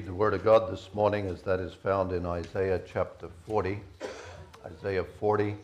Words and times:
read 0.00 0.06
the 0.06 0.14
Word 0.14 0.32
of 0.32 0.42
God 0.42 0.72
this 0.72 0.88
morning 0.94 1.26
as 1.26 1.42
that 1.42 1.60
is 1.60 1.74
found 1.74 2.10
in 2.12 2.24
Isaiah 2.24 2.80
chapter 2.90 3.28
40. 3.46 3.78
Isaiah 4.64 5.04
40, 5.04 5.54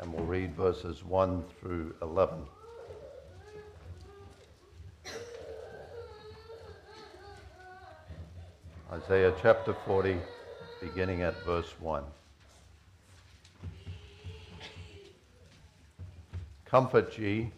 and 0.00 0.12
we'll 0.12 0.24
read 0.24 0.52
verses 0.56 1.04
1 1.04 1.44
through 1.60 1.94
11. 2.02 2.44
Isaiah 8.90 9.32
chapter 9.40 9.72
40, 9.72 10.20
beginning 10.80 11.22
at 11.22 11.44
verse 11.44 11.72
1. 11.78 12.02
Comfort 16.64 17.16
ye, 17.16 17.52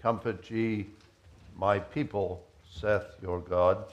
comfort 0.00 0.48
ye, 0.48 0.86
my 1.56 1.80
people, 1.80 2.44
saith 2.70 3.16
your 3.20 3.40
God. 3.40 3.84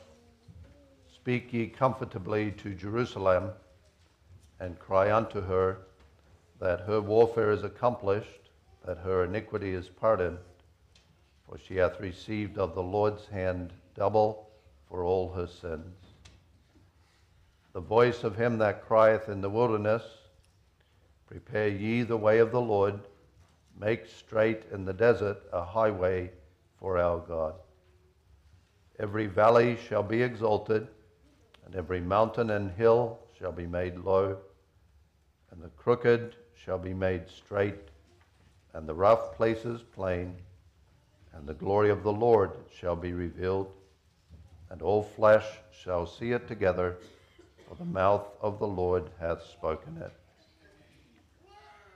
Speak 1.25 1.51
ye 1.53 1.65
comfortably 1.65 2.51
to 2.51 2.75
Jerusalem, 2.75 3.49
and 4.59 4.77
cry 4.77 5.11
unto 5.11 5.41
her 5.41 5.79
that 6.59 6.81
her 6.81 7.01
warfare 7.01 7.49
is 7.49 7.63
accomplished, 7.63 8.51
that 8.85 8.99
her 8.99 9.23
iniquity 9.23 9.73
is 9.73 9.89
pardoned, 9.89 10.37
for 11.49 11.57
she 11.57 11.77
hath 11.77 11.99
received 11.99 12.59
of 12.59 12.75
the 12.75 12.83
Lord's 12.83 13.25
hand 13.25 13.73
double 13.95 14.51
for 14.87 15.03
all 15.03 15.33
her 15.33 15.47
sins. 15.47 15.95
The 17.73 17.81
voice 17.81 18.23
of 18.23 18.35
him 18.35 18.59
that 18.59 18.85
crieth 18.85 19.27
in 19.27 19.41
the 19.41 19.49
wilderness, 19.49 20.03
Prepare 21.25 21.69
ye 21.69 22.03
the 22.03 22.17
way 22.17 22.37
of 22.37 22.51
the 22.51 22.61
Lord, 22.61 22.99
make 23.79 24.05
straight 24.05 24.65
in 24.71 24.85
the 24.85 24.93
desert 24.93 25.41
a 25.51 25.63
highway 25.63 26.29
for 26.79 26.99
our 26.99 27.17
God. 27.17 27.55
Every 28.99 29.25
valley 29.25 29.75
shall 29.89 30.03
be 30.03 30.21
exalted, 30.21 30.87
and 31.65 31.75
every 31.75 31.99
mountain 31.99 32.51
and 32.51 32.71
hill 32.71 33.19
shall 33.37 33.51
be 33.51 33.65
made 33.65 33.97
low, 33.97 34.37
and 35.51 35.61
the 35.61 35.69
crooked 35.69 36.35
shall 36.53 36.77
be 36.77 36.93
made 36.93 37.27
straight, 37.27 37.89
and 38.73 38.87
the 38.87 38.93
rough 38.93 39.35
places 39.35 39.81
plain, 39.81 40.35
and 41.33 41.47
the 41.47 41.53
glory 41.53 41.89
of 41.89 42.03
the 42.03 42.13
Lord 42.13 42.51
shall 42.73 42.95
be 42.95 43.13
revealed, 43.13 43.71
and 44.69 44.81
all 44.81 45.03
flesh 45.03 45.45
shall 45.71 46.05
see 46.05 46.31
it 46.31 46.47
together, 46.47 46.97
for 47.67 47.75
the 47.75 47.85
mouth 47.85 48.27
of 48.41 48.59
the 48.59 48.67
Lord 48.67 49.09
hath 49.19 49.43
spoken 49.43 49.97
it. 49.97 50.13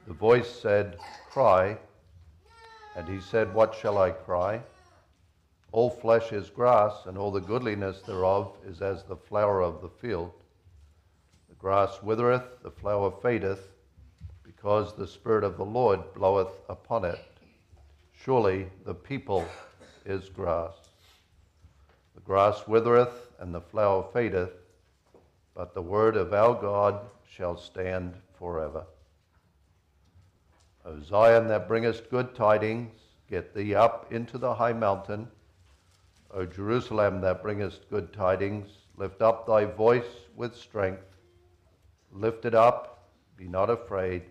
The 0.08 0.14
voice 0.14 0.50
said, 0.50 0.98
Cry. 1.30 1.78
And 2.96 3.08
he 3.08 3.20
said, 3.20 3.54
What 3.54 3.76
shall 3.76 3.98
I 3.98 4.12
cry? 4.12 4.64
All 5.72 5.90
flesh 5.90 6.32
is 6.32 6.50
grass, 6.50 7.06
and 7.06 7.18
all 7.18 7.32
the 7.32 7.40
goodliness 7.40 8.02
thereof 8.02 8.58
is 8.66 8.82
as 8.82 9.04
the 9.04 9.16
flower 9.16 9.62
of 9.62 9.82
the 9.82 9.90
field. 9.90 10.32
The 11.48 11.56
grass 11.56 12.02
withereth, 12.02 12.64
the 12.64 12.72
flower 12.72 13.12
fadeth, 13.22 13.70
because 14.44 14.96
the 14.96 15.08
Spirit 15.08 15.44
of 15.44 15.58
the 15.58 15.66
Lord 15.66 16.14
bloweth 16.14 16.52
upon 16.70 17.06
it. 17.06 17.20
Surely 18.14 18.68
the 18.86 18.96
people 18.96 19.48
is 20.06 20.30
grass. 20.30 20.74
The 22.16 22.22
grass 22.22 22.68
withereth, 22.68 23.32
and 23.40 23.54
the 23.54 23.62
flower 23.62 24.06
fadeth, 24.12 24.52
but 25.56 25.74
the 25.74 25.82
word 25.82 26.18
of 26.18 26.34
our 26.34 26.60
God 26.60 27.00
shall 27.30 27.58
stand 27.58 28.14
forever. 28.38 28.86
O 30.86 31.00
Zion, 31.02 31.48
that 31.50 31.68
bringest 31.68 32.10
good 32.10 32.34
tidings, 32.34 32.92
get 33.30 33.54
thee 33.54 33.76
up 33.76 34.12
into 34.12 34.38
the 34.38 34.56
high 34.56 34.74
mountain. 34.74 35.28
O 36.32 36.46
Jerusalem, 36.46 37.22
that 37.22 37.42
bringest 37.42 37.90
good 37.90 38.14
tidings, 38.14 38.70
lift 38.98 39.22
up 39.22 39.48
thy 39.48 39.66
voice 39.66 40.28
with 40.36 40.56
strength. 40.56 41.04
Lift 42.12 42.46
it 42.46 42.54
up, 42.54 43.10
be 43.36 43.48
not 43.48 43.70
afraid. 43.70 44.24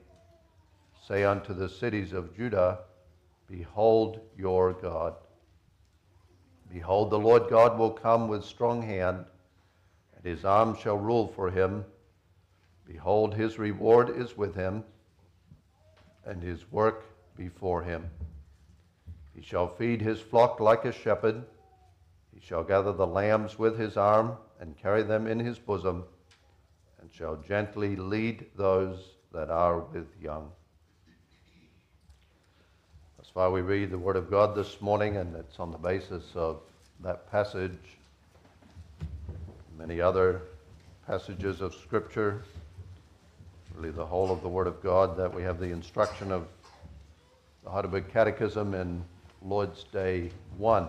Say 1.06 1.24
unto 1.24 1.54
the 1.54 1.68
cities 1.68 2.12
of 2.12 2.36
Judah, 2.36 2.80
Behold 3.48 4.20
your 4.36 4.74
God. 4.74 5.14
Behold, 6.70 7.10
the 7.10 7.18
Lord 7.18 7.48
God 7.48 7.78
will 7.78 7.90
come 7.90 8.28
with 8.28 8.44
strong 8.44 8.82
hand, 8.82 9.24
and 10.14 10.24
his 10.24 10.44
arm 10.44 10.76
shall 10.76 10.98
rule 10.98 11.26
for 11.28 11.50
him. 11.50 11.84
Behold, 12.86 13.34
his 13.34 13.58
reward 13.58 14.10
is 14.10 14.36
with 14.36 14.54
him, 14.54 14.84
and 16.26 16.42
his 16.42 16.70
work 16.70 17.04
before 17.36 17.82
him. 17.82 18.10
He 19.34 19.42
shall 19.42 19.68
feed 19.68 20.02
his 20.02 20.20
flock 20.20 20.60
like 20.60 20.84
a 20.84 20.92
shepherd. 20.92 21.44
He 22.38 22.46
shall 22.46 22.62
gather 22.62 22.92
the 22.92 23.06
lambs 23.06 23.58
with 23.58 23.76
his 23.76 23.96
arm, 23.96 24.36
and 24.60 24.78
carry 24.78 25.02
them 25.02 25.26
in 25.26 25.40
his 25.40 25.58
bosom, 25.58 26.04
and 27.00 27.10
shall 27.12 27.34
gently 27.36 27.96
lead 27.96 28.46
those 28.54 29.14
that 29.32 29.50
are 29.50 29.80
with 29.80 30.06
young. 30.22 30.52
That's 33.16 33.34
why 33.34 33.48
we 33.48 33.60
read 33.60 33.90
the 33.90 33.98
Word 33.98 34.14
of 34.14 34.30
God 34.30 34.54
this 34.54 34.80
morning, 34.80 35.16
and 35.16 35.34
it's 35.34 35.58
on 35.58 35.72
the 35.72 35.78
basis 35.78 36.24
of 36.36 36.60
that 37.00 37.28
passage, 37.28 37.76
many 39.76 40.00
other 40.00 40.42
passages 41.08 41.60
of 41.60 41.74
Scripture, 41.74 42.44
really 43.74 43.90
the 43.90 44.06
whole 44.06 44.30
of 44.30 44.42
the 44.42 44.48
Word 44.48 44.68
of 44.68 44.80
God, 44.80 45.16
that 45.16 45.34
we 45.34 45.42
have 45.42 45.58
the 45.58 45.72
instruction 45.72 46.30
of 46.30 46.46
the 47.64 47.70
Heidelberg 47.70 48.08
Catechism 48.12 48.74
in 48.74 49.02
Lord's 49.42 49.82
Day 49.84 50.30
1. 50.56 50.86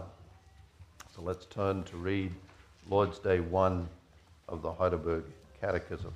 So 1.19 1.25
let's 1.25 1.47
turn 1.47 1.83
to 1.83 1.97
read 1.97 2.33
Lord's 2.89 3.19
Day 3.19 3.41
1 3.41 3.89
of 4.47 4.61
the 4.61 4.71
Heidelberg 4.71 5.25
Catechism. 5.59 6.13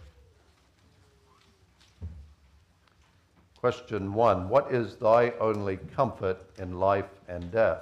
Question 3.57 4.13
1 4.13 4.47
What 4.47 4.71
is 4.71 4.95
thy 4.95 5.31
only 5.41 5.75
comfort 5.93 6.37
in 6.57 6.79
life 6.79 7.09
and 7.27 7.51
death? 7.51 7.81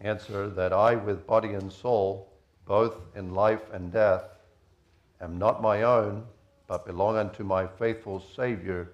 Answer 0.00 0.48
that 0.48 0.72
I, 0.72 0.96
with 0.96 1.28
body 1.28 1.52
and 1.52 1.72
soul, 1.72 2.28
both 2.66 3.00
in 3.14 3.32
life 3.32 3.62
and 3.72 3.92
death, 3.92 4.24
am 5.20 5.38
not 5.38 5.62
my 5.62 5.84
own, 5.84 6.24
but 6.66 6.86
belong 6.86 7.16
unto 7.16 7.44
my 7.44 7.68
faithful 7.68 8.20
Savior, 8.34 8.90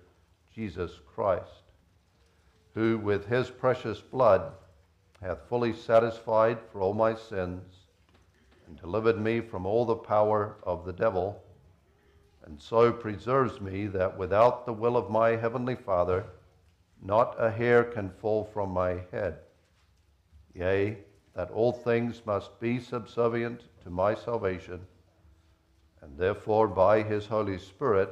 Jesus 0.55 1.01
Christ, 1.15 1.63
who 2.75 2.99
with 2.99 3.27
his 3.27 3.49
precious 3.49 4.03
blood 4.03 4.53
hath 5.25 5.49
fully 5.49 5.73
satisfied 5.73 6.59
for 6.71 6.83
all 6.83 6.93
my 6.93 7.15
sins 7.15 7.63
and 8.67 8.79
delivered 8.79 9.19
me 9.19 9.41
from 9.41 9.65
all 9.65 9.87
the 9.87 9.97
power 9.97 10.57
of 10.63 10.85
the 10.85 10.93
devil 10.93 11.43
and 12.45 12.61
so 12.61 12.93
preserves 12.93 13.61
me 13.61 13.87
that 13.87 14.19
without 14.19 14.67
the 14.67 14.73
will 14.73 14.99
of 14.99 15.11
my 15.11 15.31
heavenly 15.31 15.75
Father, 15.75 16.27
not 17.03 17.35
a 17.39 17.51
hair 17.51 17.85
can 17.85 18.11
fall 18.11 18.45
from 18.45 18.71
my 18.71 19.01
head. 19.11 19.39
Yea, 20.55 20.99
that 21.35 21.51
all 21.51 21.73
things 21.73 22.21
must 22.27 22.61
be 22.61 22.79
subservient 22.79 23.63
to 23.83 23.91
my 23.91 24.15
salvation, 24.15 24.81
and 26.03 26.19
therefore 26.19 26.69
by 26.69 27.03
his 27.03 27.27
Holy 27.27 27.59
Spirit, 27.59 28.11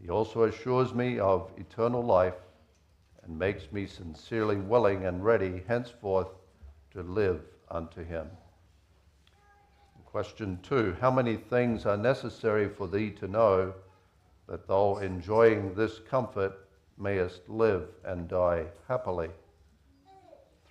he 0.00 0.08
also 0.08 0.44
assures 0.44 0.94
me 0.94 1.18
of 1.18 1.50
eternal 1.56 2.02
life 2.02 2.34
and 3.26 3.38
makes 3.38 3.72
me 3.72 3.86
sincerely 3.86 4.56
willing 4.56 5.06
and 5.06 5.24
ready 5.24 5.62
henceforth 5.66 6.28
to 6.92 7.02
live 7.02 7.40
unto 7.70 8.04
him. 8.04 8.28
Question 10.04 10.60
two 10.62 10.96
How 11.00 11.10
many 11.10 11.36
things 11.36 11.86
are 11.86 11.96
necessary 11.96 12.68
for 12.68 12.86
thee 12.86 13.10
to 13.10 13.26
know 13.26 13.74
that 14.46 14.68
thou, 14.68 14.98
enjoying 14.98 15.74
this 15.74 15.98
comfort, 15.98 16.68
mayest 16.98 17.48
live 17.48 17.88
and 18.04 18.28
die 18.28 18.66
happily? 18.86 19.30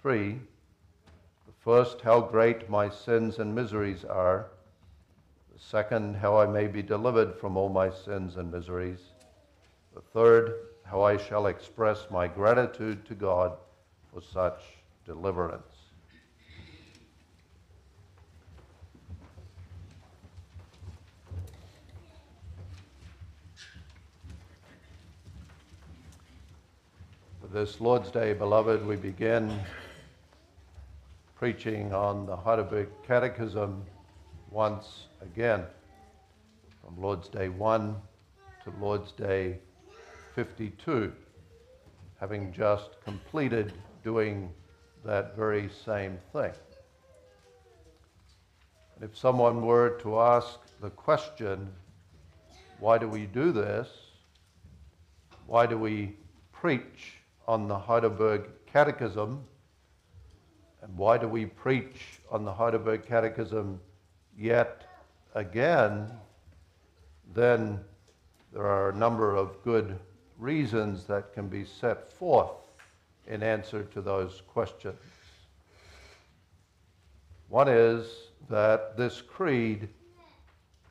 Three 0.01 0.39
The 1.45 1.53
first, 1.59 2.01
how 2.01 2.21
great 2.21 2.69
my 2.69 2.89
sins 2.89 3.39
and 3.39 3.53
miseries 3.53 4.05
are. 4.05 4.51
The 5.53 5.59
second, 5.59 6.15
how 6.15 6.38
I 6.38 6.45
may 6.45 6.67
be 6.67 6.81
delivered 6.81 7.35
from 7.35 7.57
all 7.57 7.69
my 7.69 7.89
sins 7.89 8.38
and 8.38 8.51
miseries. 8.51 9.01
The 9.94 10.01
third, 10.01 10.53
how 10.94 11.01
I 11.01 11.18
shall 11.18 11.48
express 11.48 12.06
my 12.12 12.28
gratitude 12.28 13.04
to 13.07 13.16
God 13.16 13.57
for 14.13 14.22
such 14.22 14.62
deliverance. 15.07 15.63
For 27.42 27.48
this 27.51 27.81
Lord's 27.81 28.12
Day, 28.12 28.34
beloved, 28.34 28.86
we 28.86 28.95
begin 28.95 29.51
preaching 31.36 31.92
on 31.92 32.28
the 32.28 32.36
Heidelberg 32.36 32.90
Catechism 33.07 33.84
once 34.51 35.07
again, 35.24 35.63
from 36.86 37.01
Lord's 37.01 37.30
Day 37.30 37.50
1 37.50 37.95
to 38.66 38.74
Lord's 38.80 39.12
Day 39.12 39.57
52, 40.35 41.12
having 42.19 42.51
just 42.51 43.01
completed 43.03 43.74
doing 44.03 44.51
that 45.06 45.35
very 45.35 45.69
same 45.85 46.18
thing. 46.31 46.51
If 49.01 49.18
someone 49.18 49.65
were 49.65 49.97
to 50.00 50.19
ask 50.19 50.59
the 50.81 50.89
question, 50.89 51.69
why 52.80 52.97
do 52.97 53.07
we 53.07 53.25
do 53.25 53.51
this? 53.51 53.89
Why 55.45 55.65
do 55.65 55.77
we 55.77 56.15
preach 56.51 57.18
on 57.47 57.68
the 57.68 57.77
Heidelberg 57.77 58.50
Catechism? 58.65 59.44
And 60.81 60.97
why 60.97 61.18
do 61.18 61.27
we 61.27 61.45
preach 61.45 62.19
on 62.31 62.44
the 62.44 62.53
Heidelberg 62.53 63.06
Catechism 63.06 63.80
yet 64.38 64.83
again? 65.35 66.12
Then 67.33 67.80
there 68.51 68.65
are 68.65 68.89
a 68.89 68.95
number 68.95 69.35
of 69.35 69.62
good 69.63 70.00
reasons 70.38 71.06
that 71.06 71.33
can 71.33 71.47
be 71.47 71.65
set 71.65 72.12
forth 72.12 72.51
in 73.27 73.44
answer 73.44 73.83
to 73.83 74.01
those 74.01 74.41
questions. 74.47 75.00
One 77.50 77.68
is 77.68 78.07
that 78.50 78.97
this 78.97 79.21
creed 79.21 79.88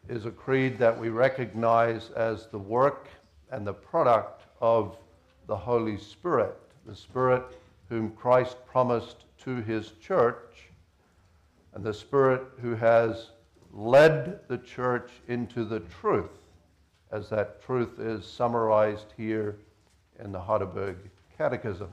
is 0.09 0.27
a 0.27 0.31
creed 0.31 0.79
that 0.79 0.99
we 0.99 1.09
recognize 1.09 2.11
as 2.11 2.47
the 2.49 2.59
work 2.59 3.09
and 3.51 3.67
the 3.67 3.73
product 3.73 4.45
of 4.61 4.97
the 5.47 5.57
Holy 5.57 5.99
Spirit, 5.99 6.57
the 6.87 6.95
Spirit 6.95 7.45
whom 7.89 8.13
Christ 8.13 8.57
promised 8.67 9.25
to 9.45 9.57
his 9.57 9.93
church, 10.01 10.71
and 11.75 11.85
the 11.85 11.95
Spirit 11.95 12.43
who 12.61 12.75
has 12.75 13.31
led 13.73 14.41
the 14.49 14.59
church 14.59 15.11
into 15.29 15.65
the 15.65 15.81
truth, 15.81 16.42
as 17.13 17.29
that 17.29 17.63
truth 17.63 18.01
is 18.01 18.27
summarized 18.27 19.13
here 19.17 19.59
in 20.19 20.33
the 20.33 20.41
Heidelberg 20.41 20.97
Catechism. 21.37 21.93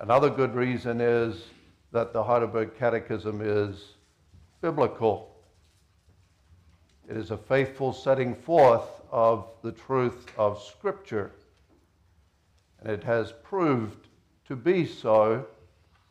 Another 0.00 0.28
good 0.28 0.54
reason 0.54 1.00
is 1.00 1.44
that 1.92 2.12
the 2.12 2.22
Heidelberg 2.22 2.78
Catechism 2.78 3.40
is 3.42 3.94
biblical. 4.60 5.34
It 7.08 7.16
is 7.16 7.30
a 7.30 7.38
faithful 7.38 7.92
setting 7.92 8.34
forth 8.34 8.88
of 9.10 9.48
the 9.62 9.72
truth 9.72 10.26
of 10.36 10.62
Scripture. 10.62 11.32
And 12.80 12.90
it 12.92 13.02
has 13.04 13.32
proved 13.42 14.08
to 14.46 14.56
be 14.56 14.86
so 14.86 15.46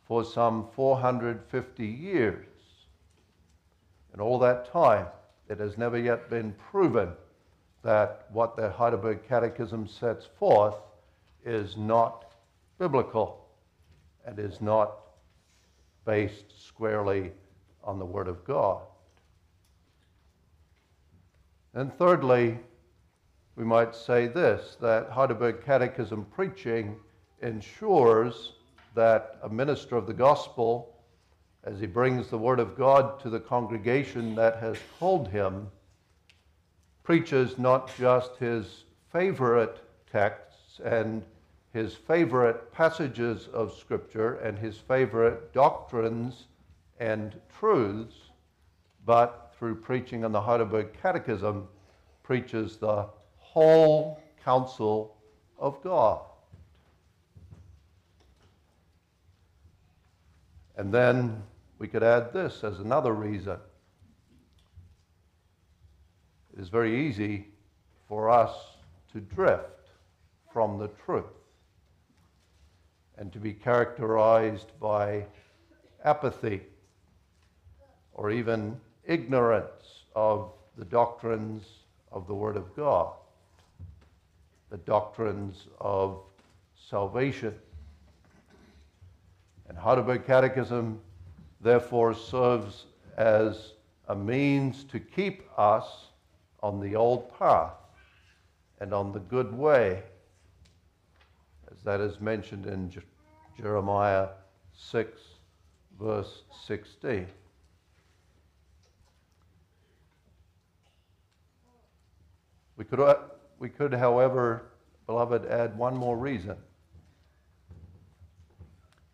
for 0.04 0.24
some 0.24 0.66
450 0.74 1.86
years. 1.86 2.46
In 4.12 4.20
all 4.20 4.40
that 4.40 4.72
time, 4.72 5.06
it 5.50 5.58
has 5.58 5.76
never 5.76 5.98
yet 5.98 6.30
been 6.30 6.54
proven 6.70 7.10
that 7.82 8.26
what 8.32 8.56
the 8.56 8.70
Heidelberg 8.70 9.26
Catechism 9.28 9.88
sets 9.88 10.28
forth 10.38 10.76
is 11.44 11.76
not 11.76 12.32
biblical 12.78 13.48
and 14.24 14.38
is 14.38 14.60
not 14.60 14.92
based 16.04 16.54
squarely 16.56 17.32
on 17.82 17.98
the 17.98 18.04
Word 18.04 18.28
of 18.28 18.44
God. 18.44 18.82
And 21.74 21.92
thirdly, 21.98 22.58
we 23.56 23.64
might 23.64 23.94
say 23.94 24.28
this 24.28 24.76
that 24.80 25.10
Heidelberg 25.10 25.64
Catechism 25.64 26.26
preaching 26.26 26.94
ensures 27.42 28.52
that 28.94 29.38
a 29.42 29.48
minister 29.48 29.96
of 29.96 30.06
the 30.06 30.12
gospel, 30.12 30.89
as 31.64 31.78
he 31.78 31.86
brings 31.86 32.28
the 32.28 32.38
Word 32.38 32.58
of 32.58 32.76
God 32.76 33.20
to 33.20 33.30
the 33.30 33.40
congregation 33.40 34.34
that 34.34 34.56
has 34.60 34.78
called 34.98 35.28
him, 35.28 35.68
preaches 37.02 37.58
not 37.58 37.94
just 37.96 38.36
his 38.36 38.84
favorite 39.12 39.82
texts 40.10 40.80
and 40.84 41.22
his 41.72 41.94
favorite 41.94 42.72
passages 42.72 43.48
of 43.52 43.74
Scripture 43.74 44.36
and 44.36 44.58
his 44.58 44.78
favorite 44.78 45.52
doctrines 45.52 46.46
and 46.98 47.38
truths, 47.58 48.16
but 49.04 49.54
through 49.58 49.74
preaching 49.74 50.24
on 50.24 50.32
the 50.32 50.40
Heidelberg 50.40 50.88
Catechism, 51.00 51.68
preaches 52.22 52.76
the 52.76 53.06
whole 53.36 54.22
counsel 54.44 55.16
of 55.58 55.82
God. 55.82 56.20
And 60.76 60.92
then 60.92 61.42
we 61.80 61.88
could 61.88 62.02
add 62.02 62.32
this 62.34 62.62
as 62.62 62.78
another 62.78 63.14
reason. 63.14 63.56
It 66.52 66.60
is 66.60 66.68
very 66.68 67.08
easy 67.08 67.48
for 68.06 68.28
us 68.28 68.54
to 69.12 69.20
drift 69.20 69.88
from 70.52 70.78
the 70.78 70.88
truth 71.06 71.24
and 73.16 73.32
to 73.32 73.38
be 73.38 73.54
characterized 73.54 74.78
by 74.78 75.24
apathy 76.04 76.60
or 78.12 78.30
even 78.30 78.78
ignorance 79.04 80.04
of 80.14 80.52
the 80.76 80.84
doctrines 80.84 81.64
of 82.12 82.26
the 82.26 82.34
Word 82.34 82.58
of 82.58 82.76
God, 82.76 83.14
the 84.68 84.78
doctrines 84.78 85.66
of 85.80 86.20
salvation. 86.90 87.54
And 89.66 89.78
Heidelberg 89.78 90.26
Catechism 90.26 91.00
therefore 91.60 92.14
serves 92.14 92.86
as 93.16 93.74
a 94.08 94.14
means 94.14 94.84
to 94.84 94.98
keep 94.98 95.42
us 95.58 96.06
on 96.62 96.80
the 96.80 96.96
old 96.96 97.36
path 97.38 97.74
and 98.80 98.92
on 98.94 99.12
the 99.12 99.20
good 99.20 99.52
way, 99.52 100.02
as 101.70 101.82
that 101.84 102.00
is 102.00 102.20
mentioned 102.20 102.66
in 102.66 102.90
Jeremiah 103.56 104.28
6, 104.74 105.20
verse 105.98 106.42
16. 106.66 107.26
We 112.76 112.84
could, 112.86 113.00
uh, 113.00 113.16
we 113.58 113.68
could, 113.68 113.92
however, 113.92 114.62
beloved, 115.06 115.44
add 115.44 115.76
one 115.76 115.94
more 115.94 116.16
reason. 116.16 116.56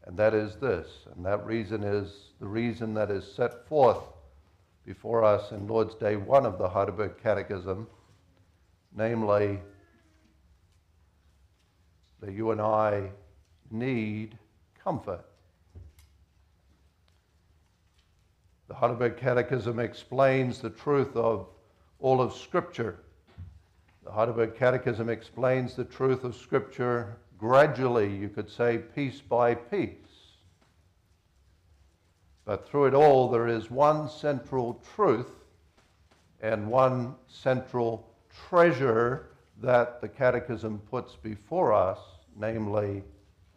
And 0.06 0.16
that 0.16 0.34
is 0.34 0.56
this. 0.56 0.86
And 1.14 1.24
that 1.26 1.44
reason 1.44 1.82
is 1.82 2.30
the 2.40 2.46
reason 2.46 2.94
that 2.94 3.10
is 3.10 3.30
set 3.30 3.66
forth 3.66 3.98
before 4.86 5.24
us 5.24 5.50
in 5.50 5.66
Lord's 5.66 5.96
Day 5.96 6.16
1 6.16 6.46
of 6.46 6.58
the 6.58 6.68
Heidelberg 6.68 7.20
Catechism, 7.20 7.88
namely, 8.96 9.58
that 12.20 12.32
you 12.32 12.52
and 12.52 12.60
I 12.60 13.10
need 13.70 14.38
comfort. 14.82 15.24
The 18.68 18.74
Heidelberg 18.74 19.16
Catechism 19.16 19.80
explains 19.80 20.60
the 20.60 20.70
truth 20.70 21.16
of 21.16 21.48
all 21.98 22.20
of 22.20 22.32
Scripture. 22.32 23.00
The 24.04 24.12
Heidelberg 24.12 24.54
Catechism 24.56 25.08
explains 25.08 25.74
the 25.74 25.84
truth 25.84 26.22
of 26.22 26.36
Scripture 26.36 27.16
gradually, 27.38 28.14
you 28.14 28.28
could 28.28 28.50
say, 28.50 28.78
piece 28.78 29.20
by 29.20 29.54
piece. 29.54 29.90
But 32.44 32.68
through 32.68 32.86
it 32.86 32.94
all, 32.94 33.28
there 33.28 33.48
is 33.48 33.70
one 33.70 34.08
central 34.08 34.80
truth 34.94 35.30
and 36.40 36.68
one 36.68 37.14
central 37.26 38.08
treasure 38.48 39.30
that 39.60 40.00
the 40.00 40.08
Catechism 40.08 40.78
puts 40.90 41.16
before 41.16 41.72
us, 41.72 41.98
namely 42.38 43.02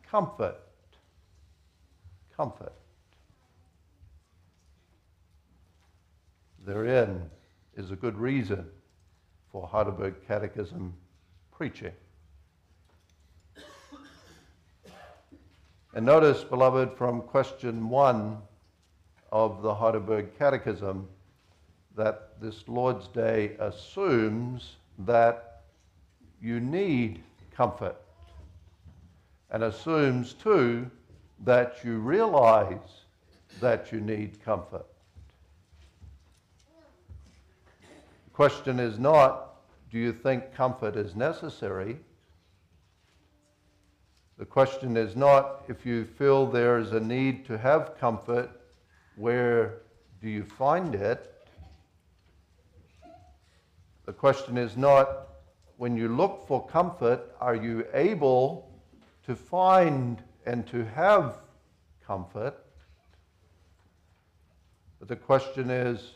comfort. 0.10 0.58
Comfort. 2.36 2.74
Therein 6.66 7.30
is 7.76 7.92
a 7.92 7.96
good 7.96 8.18
reason 8.18 8.66
for 9.52 9.68
Heidelberg 9.68 10.16
Catechism 10.28 10.94
preaching. 11.52 11.94
And 16.00 16.06
notice, 16.06 16.46
beloved, 16.46 16.94
from 16.98 17.24
question 17.24 17.90
one 17.90 18.38
of 19.34 19.62
the 19.62 19.76
Heidelberg 19.76 20.30
Catechism, 20.40 21.06
that 21.98 22.40
this 22.40 22.64
Lord's 22.70 23.10
Day 23.10 23.58
assumes 23.60 24.78
that 25.00 25.64
you 26.42 26.62
need 26.62 27.22
comfort 27.54 27.98
and 29.52 29.62
assumes, 29.62 30.32
too, 30.32 30.90
that 31.44 31.84
you 31.84 31.98
realize 31.98 33.04
that 33.60 33.92
you 33.92 34.00
need 34.00 34.42
comfort. 34.42 34.86
The 37.82 38.32
question 38.32 38.80
is 38.80 38.98
not, 38.98 39.56
do 39.92 39.98
you 39.98 40.14
think 40.14 40.54
comfort 40.54 40.96
is 40.96 41.14
necessary? 41.14 42.00
The 44.40 44.46
question 44.46 44.96
is 44.96 45.18
not 45.18 45.66
if 45.68 45.86
you 45.86 46.06
feel 46.06 46.46
there 46.46 46.80
is 46.80 46.94
a 46.94 47.00
need 47.02 47.46
to 47.48 47.58
have 47.58 47.98
comfort, 48.00 48.50
where 49.18 49.82
do 50.22 50.30
you 50.30 50.46
find 50.46 50.96
it? 50.96 51.36
The 54.06 54.14
question 54.14 54.58
is 54.58 54.78
not 54.78 55.28
when 55.76 55.98
you 55.98 56.08
look 56.08 56.48
for 56.48 56.66
comfort, 56.66 57.36
are 57.42 57.56
you 57.56 57.86
able 57.94 58.72
to 59.26 59.36
find 59.36 60.24
and 60.46 60.66
to 60.68 60.86
have 60.86 61.36
comfort? 62.08 62.56
But 65.00 65.10
the 65.10 65.18
question 65.18 65.70
is, 65.70 66.14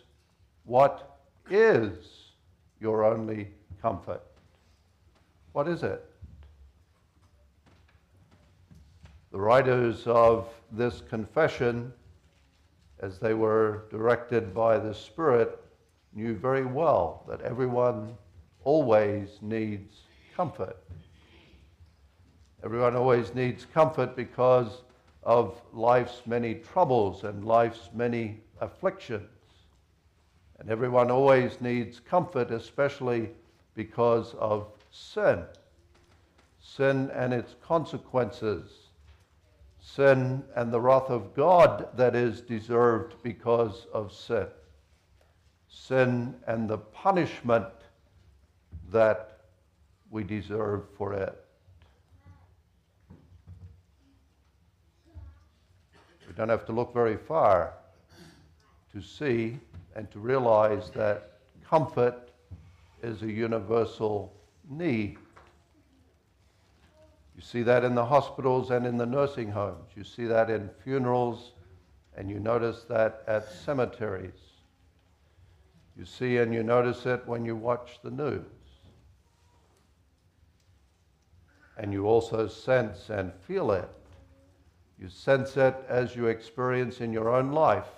what 0.64 1.20
is 1.50 2.32
your 2.80 3.04
only 3.04 3.50
comfort? 3.82 4.24
What 5.52 5.68
is 5.68 5.84
it? 5.84 6.10
The 9.34 9.40
writers 9.40 10.06
of 10.06 10.48
this 10.72 11.02
confession, 11.10 11.92
as 13.00 13.18
they 13.18 13.34
were 13.34 13.86
directed 13.90 14.54
by 14.54 14.78
the 14.78 14.94
Spirit, 14.94 15.60
knew 16.14 16.36
very 16.36 16.66
well 16.66 17.26
that 17.28 17.42
everyone 17.42 18.16
always 18.64 19.40
needs 19.42 20.02
comfort. 20.38 20.78
Everyone 22.64 22.96
always 22.96 23.34
needs 23.34 23.66
comfort 23.66 24.16
because 24.16 24.84
of 25.24 25.60
life's 25.74 26.22
many 26.28 26.54
troubles 26.54 27.24
and 27.24 27.44
life's 27.44 27.90
many 27.92 28.40
afflictions. 28.62 29.32
And 30.60 30.70
everyone 30.70 31.10
always 31.10 31.60
needs 31.60 32.00
comfort, 32.00 32.52
especially 32.52 33.32
because 33.74 34.36
of 34.36 34.68
sin. 34.92 35.44
Sin 36.60 37.10
and 37.16 37.34
its 37.34 37.56
consequences. 37.66 38.83
Sin 39.86 40.44
and 40.56 40.72
the 40.72 40.80
wrath 40.80 41.10
of 41.10 41.36
God 41.36 41.90
that 41.98 42.16
is 42.16 42.40
deserved 42.40 43.16
because 43.22 43.86
of 43.94 44.14
sin. 44.14 44.48
Sin 45.68 46.36
and 46.48 46.70
the 46.70 46.78
punishment 46.78 47.68
that 48.92 49.42
we 50.10 50.24
deserve 50.24 50.84
for 50.98 51.14
it. 51.14 51.38
We 56.28 56.34
don't 56.38 56.50
have 56.50 56.66
to 56.68 56.72
look 56.72 56.94
very 56.94 57.18
far 57.18 57.74
to 58.94 59.02
see 59.02 59.60
and 59.96 60.10
to 60.12 60.20
realize 60.20 60.92
that 60.92 61.34
comfort 61.70 62.30
is 63.04 63.22
a 63.22 63.32
universal 63.32 64.34
need. 64.70 65.18
You 67.36 67.42
see 67.42 67.64
that 67.64 67.84
in 67.84 67.96
the 67.96 68.06
hospitals 68.06 68.70
and 68.72 68.86
in 68.86 68.98
the 68.98 69.06
nursing 69.06 69.52
homes. 69.52 69.90
You 69.96 70.04
see 70.04 70.26
that 70.26 70.50
in 70.50 70.70
funerals, 70.84 71.54
and 72.16 72.30
you 72.30 72.40
notice 72.40 72.84
that 72.84 73.24
at 73.28 73.52
cemeteries. 73.52 74.40
You 75.98 76.06
see 76.06 76.38
and 76.38 76.54
you 76.54 76.64
notice 76.64 77.06
it 77.06 77.26
when 77.26 77.46
you 77.46 77.56
watch 77.56 78.00
the 78.04 78.12
news. 78.12 78.46
And 81.78 81.92
you 81.92 82.06
also 82.06 82.48
sense 82.48 83.10
and 83.10 83.34
feel 83.48 83.72
it 83.72 83.90
you 85.04 85.10
sense 85.10 85.58
it 85.58 85.76
as 85.90 86.16
you 86.16 86.28
experience 86.28 87.02
in 87.02 87.12
your 87.12 87.30
own 87.30 87.52
life 87.52 87.90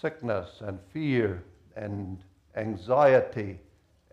sickness 0.00 0.62
and 0.62 0.78
fear 0.92 1.44
and 1.76 2.24
anxiety 2.56 3.60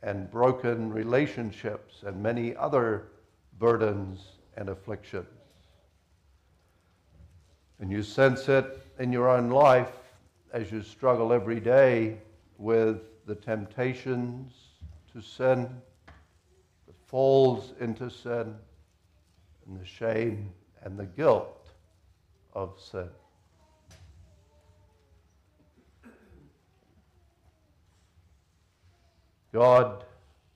and 0.03 0.29
broken 0.29 0.91
relationships 0.91 2.03
and 2.05 2.21
many 2.21 2.55
other 2.57 3.07
burdens 3.61 4.19
and 4.57 4.69
afflictions. 4.69 5.27
And 7.79 7.91
you 7.91 8.01
sense 8.01 8.49
it 8.49 8.85
in 8.97 9.13
your 9.13 9.29
own 9.29 9.49
life 9.51 9.93
as 10.51 10.71
you 10.71 10.81
struggle 10.81 11.31
every 11.31 11.59
day 11.59 12.17
with 12.57 13.01
the 13.27 13.35
temptations 13.35 14.53
to 15.13 15.21
sin, 15.21 15.69
the 16.87 16.93
falls 17.05 17.73
into 17.79 18.09
sin, 18.09 18.55
and 19.67 19.79
the 19.79 19.85
shame 19.85 20.49
and 20.81 20.97
the 20.97 21.05
guilt 21.05 21.69
of 22.53 22.73
sin. 22.79 23.09
God 29.53 30.03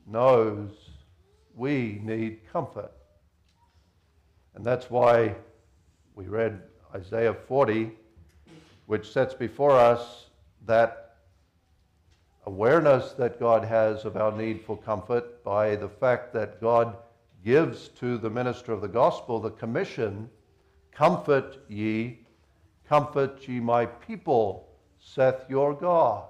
knows 0.08 0.85
we 1.56 2.00
need 2.04 2.42
comfort. 2.52 2.92
And 4.56 4.66
that's 4.66 4.90
why 4.90 5.36
we 6.14 6.26
read 6.26 6.62
Isaiah 6.94 7.34
40, 7.34 7.92
which 8.86 9.12
sets 9.12 9.34
before 9.34 9.72
us 9.72 10.30
that 10.66 11.18
awareness 12.46 13.14
that 13.14 13.40
God 13.40 13.64
has 13.66 14.06
of 14.06 14.16
our 14.18 14.32
need 14.32 14.62
for 14.62 14.78
comfort 14.78 15.44
by 15.44 15.76
the 15.76 15.90
fact 15.90 16.34
that 16.34 16.62
God 16.62 16.96
gives 17.44 17.90
to 18.00 18.18
the 18.18 18.30
minister 18.30 18.72
of 18.72 18.82
the 18.82 18.88
gospel 18.88 19.40
the 19.40 19.52
commission 19.52 20.30
Comfort 20.96 21.58
ye, 21.68 22.20
comfort 22.88 23.46
ye 23.50 23.60
my 23.60 23.86
people, 23.86 24.70
saith 24.98 25.44
your 25.50 25.74
God. 25.74 26.24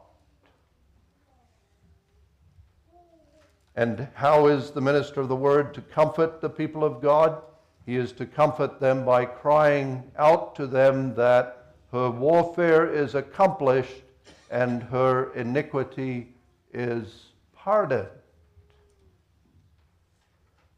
And 3.76 4.08
how 4.14 4.48
is 4.48 4.72
the 4.72 4.82
minister 4.82 5.20
of 5.20 5.28
the 5.28 5.36
word 5.36 5.74
to 5.74 5.82
comfort 5.82 6.40
the 6.40 6.50
people 6.50 6.84
of 6.84 7.02
God? 7.02 7.42
He 7.86 7.98
is 7.98 8.14
to 8.14 8.26
comfort 8.26 8.80
them 8.80 9.06
by 9.06 9.26
crying 9.26 10.04
out 10.18 10.56
to 10.56 10.66
them 10.66 11.14
that 11.16 11.74
her 11.92 12.10
warfare 12.10 12.92
is 12.92 13.16
accomplished 13.16 14.04
and 14.50 14.82
her 14.84 15.34
iniquity 15.34 16.34
is 16.74 17.28
pardoned. 17.54 18.08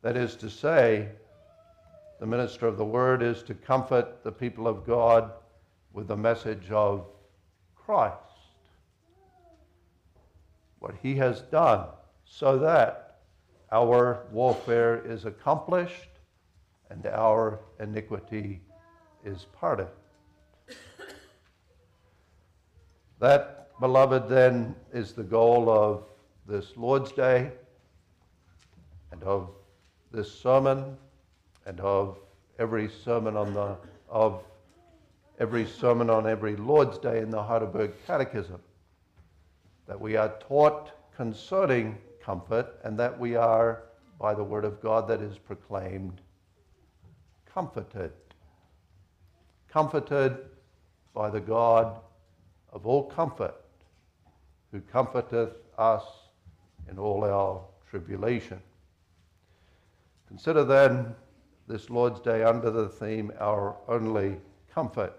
That 0.01 0.18
is 0.18 0.36
to 0.38 0.50
say, 0.50 1.10
the 2.20 2.25
minister 2.25 2.66
of 2.66 2.77
the 2.77 2.86
word 2.86 3.22
is 3.22 3.44
to 3.44 3.54
comfort 3.54 4.24
the 4.24 4.32
people 4.32 4.68
of 4.68 4.86
God 4.86 5.32
with 5.94 6.08
the 6.08 6.18
message 6.18 6.72
of 6.72 7.06
Christ. 7.75 8.16
What 10.80 10.96
he 11.01 11.16
has 11.16 11.42
done 11.42 11.86
so 12.29 12.57
that 12.60 13.19
our 13.72 14.25
warfare 14.31 15.01
is 15.05 15.25
accomplished 15.25 16.10
and 16.89 17.05
our 17.07 17.60
iniquity 17.79 18.62
is 19.25 19.46
pardoned. 19.53 19.89
That, 23.19 23.69
beloved, 23.79 24.29
then 24.29 24.75
is 24.93 25.13
the 25.13 25.24
goal 25.24 25.69
of 25.69 26.03
this 26.48 26.77
Lord's 26.77 27.12
Day 27.12 27.51
and 29.12 29.24
of 29.24 29.50
this 30.12 30.31
sermon 30.31 30.96
and 31.65 31.79
of 31.79 32.19
every 32.60 32.89
sermon 32.89 33.36
on 33.36 33.53
the 33.53 33.75
of 34.10 34.43
every 35.39 35.65
sermon 35.65 36.10
on 36.10 36.27
every 36.27 36.55
Lord's 36.55 36.98
Day 36.98 37.19
in 37.19 37.29
the 37.29 37.41
Heidelberg 37.41 37.91
Catechism. 38.05 38.62
That 39.88 40.00
we 40.00 40.15
are 40.15 40.34
taught 40.48 40.91
concerning 41.15 41.98
comfort 42.27 42.77
and 42.84 43.00
that 43.00 43.17
we 43.17 43.38
are, 43.38 43.84
by 44.19 44.34
the 44.34 44.43
word 44.43 44.65
of 44.65 44.81
God 44.81 45.07
that 45.07 45.22
is 45.22 45.38
proclaimed, 45.38 46.19
comforted. 47.46 48.12
Comforted 49.69 50.38
by 51.13 51.29
the 51.29 51.39
God 51.39 52.01
of 52.74 52.86
all 52.86 53.05
comfort, 53.05 53.55
who 54.74 54.81
comforteth 54.81 55.53
us 55.77 56.03
in 56.91 57.00
all 57.00 57.24
our 57.24 57.62
tribulation. 57.89 58.60
Consider 60.27 60.65
then 60.65 61.15
this 61.67 61.89
Lord's 61.89 62.19
Day 62.19 62.43
under 62.43 62.69
the 62.69 62.89
theme, 62.89 63.31
Our 63.39 63.77
Only 63.88 64.36
Comfort. 64.74 65.13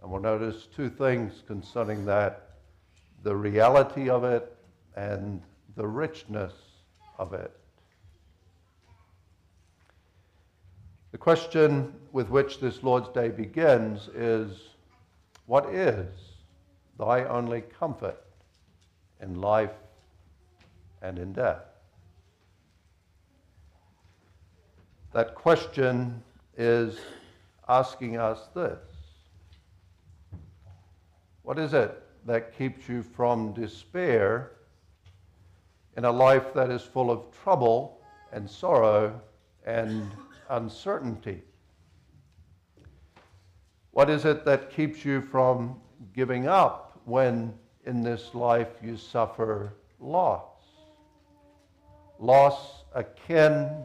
And 0.00 0.10
we'll 0.10 0.20
notice 0.20 0.68
two 0.74 0.88
things 0.88 1.42
concerning 1.48 2.04
that 2.06 2.50
the 3.24 3.34
reality 3.34 4.08
of 4.08 4.22
it 4.22 4.56
and 4.94 5.42
the 5.76 5.86
richness 5.86 6.52
of 7.18 7.32
it. 7.32 7.56
The 11.12 11.18
question 11.18 11.94
with 12.12 12.30
which 12.30 12.58
this 12.60 12.82
Lord's 12.82 13.08
Day 13.10 13.28
begins 13.28 14.08
is 14.08 14.70
What 15.46 15.66
is 15.66 16.08
thy 16.98 17.24
only 17.24 17.62
comfort 17.62 18.22
in 19.20 19.40
life 19.40 19.74
and 21.02 21.18
in 21.18 21.32
death? 21.32 21.64
That 25.12 25.34
question 25.34 26.22
is 26.56 26.98
asking 27.68 28.16
us 28.16 28.48
this 28.54 28.78
What 31.42 31.58
is 31.58 31.74
it 31.74 32.02
that 32.24 32.56
keeps 32.56 32.88
you 32.88 33.02
from 33.02 33.52
despair 33.52 34.52
in 35.96 36.04
a 36.04 36.10
life 36.10 36.54
that 36.54 36.70
is 36.70 36.82
full 36.82 37.10
of 37.10 37.24
trouble 37.42 38.00
and 38.32 38.48
sorrow 38.48 39.20
and 39.66 40.10
uncertainty? 40.48 41.42
What 43.90 44.08
is 44.08 44.24
it 44.24 44.44
that 44.46 44.70
keeps 44.70 45.04
you 45.04 45.20
from 45.20 45.80
giving 46.14 46.48
up 46.48 47.00
when 47.04 47.52
in 47.84 48.02
this 48.02 48.34
life 48.34 48.70
you 48.82 48.96
suffer 48.96 49.74
loss? 50.00 50.48
Loss 52.18 52.84
akin 52.94 53.84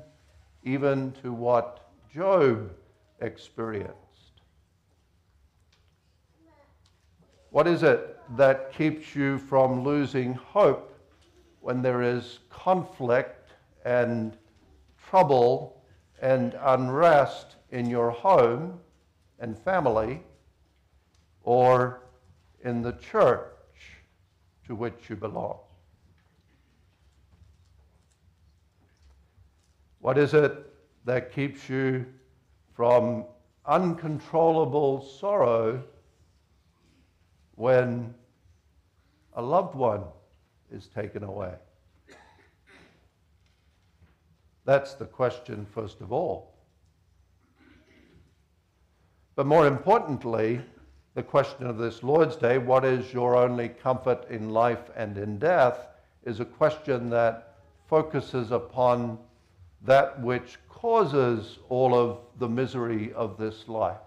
even 0.63 1.11
to 1.23 1.33
what 1.33 1.89
Job 2.13 2.71
experienced. 3.21 3.93
What 7.49 7.67
is 7.67 7.83
it 7.83 8.17
that 8.37 8.71
keeps 8.73 9.15
you 9.15 9.37
from 9.37 9.83
losing 9.83 10.33
hope 10.33 10.96
when 11.67 11.81
there 11.81 12.01
is 12.01 12.39
conflict 12.49 13.51
and 13.83 14.37
trouble 15.09 15.83
and 16.21 16.57
unrest 16.61 17.57
in 17.71 17.89
your 17.89 18.09
home 18.09 18.79
and 19.41 19.59
family 19.59 20.23
or 21.43 22.03
in 22.63 22.81
the 22.81 22.93
church 22.93 23.51
to 24.65 24.75
which 24.75 25.09
you 25.09 25.17
belong? 25.17 25.59
What 29.99 30.17
is 30.17 30.33
it 30.33 30.73
that 31.03 31.33
keeps 31.33 31.67
you 31.67 32.05
from 32.77 33.25
uncontrollable 33.65 35.01
sorrow 35.19 35.83
when 37.55 38.13
a 39.33 39.41
loved 39.41 39.75
one 39.75 40.03
is 40.71 40.87
taken 40.87 41.23
away? 41.23 41.53
That's 44.65 44.95
the 44.95 45.05
question, 45.05 45.65
first 45.73 46.01
of 46.01 46.11
all. 46.11 46.53
But 49.35 49.45
more 49.45 49.67
importantly, 49.67 50.61
the 51.13 51.23
question 51.23 51.67
of 51.67 51.77
this 51.77 52.03
Lord's 52.03 52.35
Day, 52.35 52.57
what 52.57 52.83
is 52.83 53.13
your 53.13 53.35
only 53.37 53.69
comfort 53.69 54.25
in 54.29 54.49
life 54.49 54.89
and 54.95 55.17
in 55.17 55.39
death, 55.39 55.87
is 56.25 56.39
a 56.39 56.45
question 56.45 57.09
that 57.11 57.55
focuses 57.87 58.51
upon 58.51 59.17
that 59.85 60.21
which 60.21 60.57
causes 60.69 61.59
all 61.69 61.95
of 61.95 62.19
the 62.39 62.49
misery 62.49 63.13
of 63.13 63.37
this 63.37 63.67
life. 63.67 63.97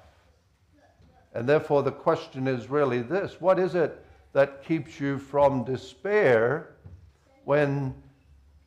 And 1.32 1.48
therefore, 1.48 1.82
the 1.82 1.92
question 1.92 2.46
is 2.46 2.68
really 2.68 3.00
this 3.00 3.40
what 3.40 3.58
is 3.58 3.74
it 3.74 4.04
that 4.32 4.64
keeps 4.64 5.00
you 5.00 5.18
from 5.18 5.64
despair 5.64 6.74
when 7.44 7.94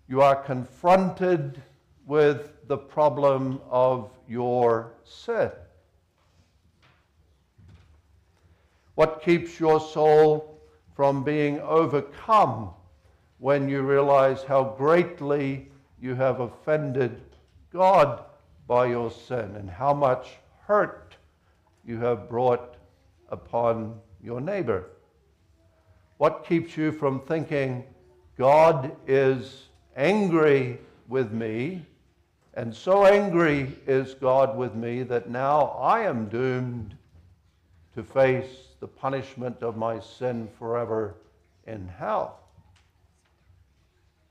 you 0.07 0.21
are 0.21 0.35
confronted 0.35 1.61
with 2.05 2.51
the 2.67 2.77
problem 2.77 3.61
of 3.69 4.11
your 4.27 4.93
sin? 5.03 5.51
What 8.95 9.21
keeps 9.23 9.59
your 9.59 9.79
soul 9.79 10.59
from 10.95 11.23
being 11.23 11.59
overcome 11.61 12.69
when 13.39 13.67
you 13.67 13.81
realize 13.81 14.43
how 14.43 14.75
greatly 14.77 15.67
you 15.99 16.13
have 16.15 16.41
offended 16.41 17.21
God 17.71 18.23
by 18.67 18.85
your 18.85 19.09
sin 19.09 19.55
and 19.55 19.69
how 19.69 19.93
much 19.93 20.37
hurt 20.67 21.15
you 21.85 21.97
have 21.99 22.29
brought 22.29 22.75
upon 23.29 23.99
your 24.21 24.39
neighbor? 24.39 24.92
What 26.23 26.45
keeps 26.45 26.77
you 26.77 26.93
from 26.93 27.19
thinking 27.19 27.83
God 28.37 28.95
is 29.05 29.65
angry 29.97 30.79
with 31.09 31.33
me, 31.33 31.85
and 32.53 32.73
so 32.73 33.05
angry 33.05 33.73
is 33.87 34.13
God 34.13 34.55
with 34.55 34.73
me 34.73 35.03
that 35.03 35.29
now 35.29 35.77
I 35.81 36.03
am 36.03 36.29
doomed 36.29 36.95
to 37.95 38.03
face 38.03 38.69
the 38.79 38.87
punishment 38.87 39.61
of 39.61 39.75
my 39.75 39.99
sin 39.99 40.47
forever 40.57 41.15
in 41.67 41.89
hell? 41.89 42.39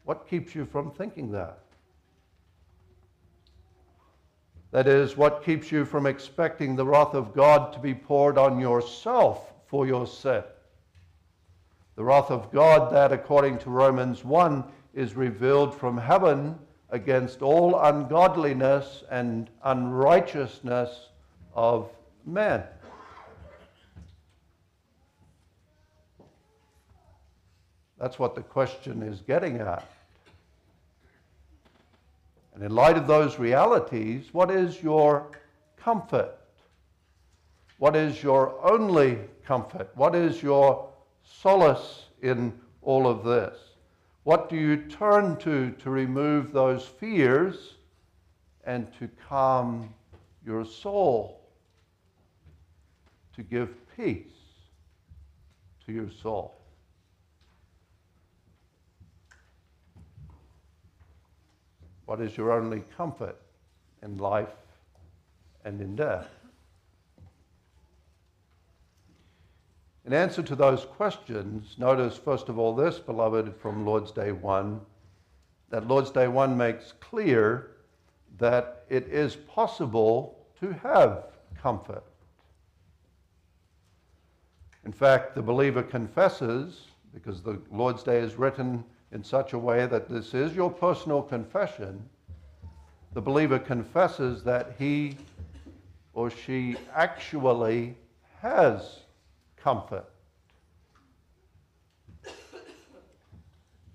What 0.04 0.26
keeps 0.26 0.54
you 0.54 0.64
from 0.64 0.92
thinking 0.92 1.30
that? 1.32 1.58
That 4.70 4.88
is, 4.88 5.18
what 5.18 5.44
keeps 5.44 5.70
you 5.70 5.84
from 5.84 6.06
expecting 6.06 6.74
the 6.74 6.86
wrath 6.86 7.12
of 7.12 7.34
God 7.34 7.70
to 7.74 7.78
be 7.78 7.92
poured 7.92 8.38
on 8.38 8.58
yourself 8.58 9.52
for 9.66 9.86
your 9.86 10.06
sin? 10.06 10.42
The 11.96 12.04
wrath 12.04 12.30
of 12.30 12.50
God, 12.50 12.92
that 12.92 13.12
according 13.12 13.58
to 13.58 13.70
Romans 13.70 14.24
1, 14.24 14.64
is 14.94 15.14
revealed 15.14 15.74
from 15.74 15.98
heaven 15.98 16.58
against 16.90 17.42
all 17.42 17.80
ungodliness 17.80 19.04
and 19.10 19.48
unrighteousness 19.64 21.08
of 21.54 21.90
men. 22.26 22.62
That's 27.98 28.18
what 28.18 28.34
the 28.34 28.42
question 28.42 29.02
is 29.02 29.20
getting 29.20 29.58
at. 29.58 29.88
And 32.54 32.62
in 32.62 32.74
light 32.74 32.96
of 32.96 33.06
those 33.06 33.38
realities, 33.38 34.28
what 34.32 34.50
is 34.50 34.82
your 34.82 35.30
comfort? 35.76 36.36
What 37.78 37.96
is 37.96 38.22
your 38.22 38.58
only 38.62 39.18
comfort? 39.44 39.90
What 39.94 40.14
is 40.14 40.42
your 40.42 40.91
solace 41.24 42.06
in 42.22 42.52
all 42.82 43.06
of 43.06 43.24
this? 43.24 43.58
What 44.24 44.48
do 44.48 44.56
you 44.56 44.76
turn 44.76 45.36
to 45.38 45.72
to 45.72 45.90
remove 45.90 46.52
those 46.52 46.84
fears 46.84 47.74
and 48.64 48.92
to 48.98 49.08
calm 49.28 49.92
your 50.46 50.64
soul? 50.64 51.40
To 53.34 53.42
give 53.42 53.70
peace 53.96 54.28
to 55.86 55.92
your 55.92 56.10
soul? 56.10 56.54
What 62.06 62.20
is 62.20 62.36
your 62.36 62.52
only 62.52 62.82
comfort 62.96 63.40
in 64.02 64.18
life 64.18 64.54
and 65.64 65.80
in 65.80 65.96
death? 65.96 66.28
In 70.04 70.12
answer 70.12 70.42
to 70.42 70.56
those 70.56 70.84
questions, 70.84 71.76
notice 71.78 72.16
first 72.16 72.48
of 72.48 72.58
all 72.58 72.74
this, 72.74 72.98
beloved, 72.98 73.54
from 73.56 73.86
Lord's 73.86 74.10
Day 74.10 74.32
1, 74.32 74.80
that 75.70 75.86
Lord's 75.86 76.10
Day 76.10 76.26
1 76.26 76.56
makes 76.56 76.92
clear 76.98 77.70
that 78.38 78.84
it 78.88 79.06
is 79.06 79.36
possible 79.36 80.44
to 80.60 80.72
have 80.72 81.26
comfort. 81.56 82.02
In 84.84 84.92
fact, 84.92 85.36
the 85.36 85.42
believer 85.42 85.84
confesses, 85.84 86.86
because 87.14 87.40
the 87.40 87.60
Lord's 87.70 88.02
Day 88.02 88.18
is 88.18 88.34
written 88.34 88.82
in 89.12 89.22
such 89.22 89.52
a 89.52 89.58
way 89.58 89.86
that 89.86 90.08
this 90.08 90.34
is 90.34 90.52
your 90.56 90.70
personal 90.70 91.22
confession, 91.22 92.02
the 93.12 93.22
believer 93.22 93.58
confesses 93.58 94.42
that 94.42 94.74
he 94.78 95.16
or 96.12 96.28
she 96.28 96.76
actually 96.92 97.94
has 98.40 99.01
comfort. 99.62 100.06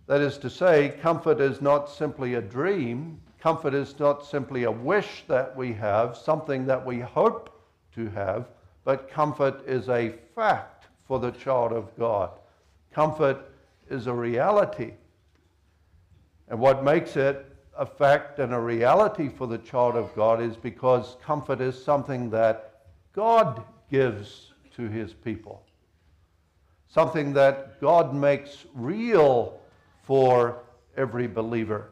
That 0.08 0.22
is 0.22 0.38
to 0.38 0.50
say, 0.50 0.96
comfort 1.02 1.42
is 1.42 1.62
not 1.62 1.90
simply 1.90 2.36
a 2.36 2.42
dream, 2.42 3.20
comfort 3.40 3.74
is 3.74 4.00
not 4.00 4.26
simply 4.26 4.64
a 4.64 4.72
wish 4.72 5.26
that 5.28 5.56
we 5.56 5.74
have, 5.74 6.16
something 6.16 6.66
that 6.66 6.86
we 6.86 7.00
hope 7.00 7.62
to 7.96 8.08
have, 8.12 8.48
but 8.86 9.10
comfort 9.10 9.68
is 9.68 9.90
a 9.90 10.14
fact 10.34 10.86
for 11.06 11.20
the 11.20 11.32
child 11.32 11.74
of 11.74 11.96
God. 11.98 12.32
Comfort 12.94 13.52
is 13.90 14.08
a 14.08 14.14
reality. 14.14 14.94
And 16.48 16.58
what 16.58 16.86
makes 16.86 17.18
it 17.18 17.46
a 17.78 17.86
fact 17.86 18.40
and 18.40 18.54
a 18.54 18.60
reality 18.60 19.28
for 19.28 19.46
the 19.46 19.58
child 19.58 19.98
of 19.98 20.14
God 20.16 20.42
is 20.42 20.56
because 20.56 21.18
comfort 21.22 21.60
is 21.60 21.82
something 21.82 22.30
that 22.30 22.82
God 23.14 23.62
gives 23.92 24.47
to 24.78 24.88
his 24.88 25.14
people. 25.14 25.64
Something 26.88 27.34
that 27.34 27.82
God 27.82 28.16
makes 28.16 28.66
real 28.74 29.60
for 30.04 30.60
every 30.96 31.28
believer. 31.28 31.90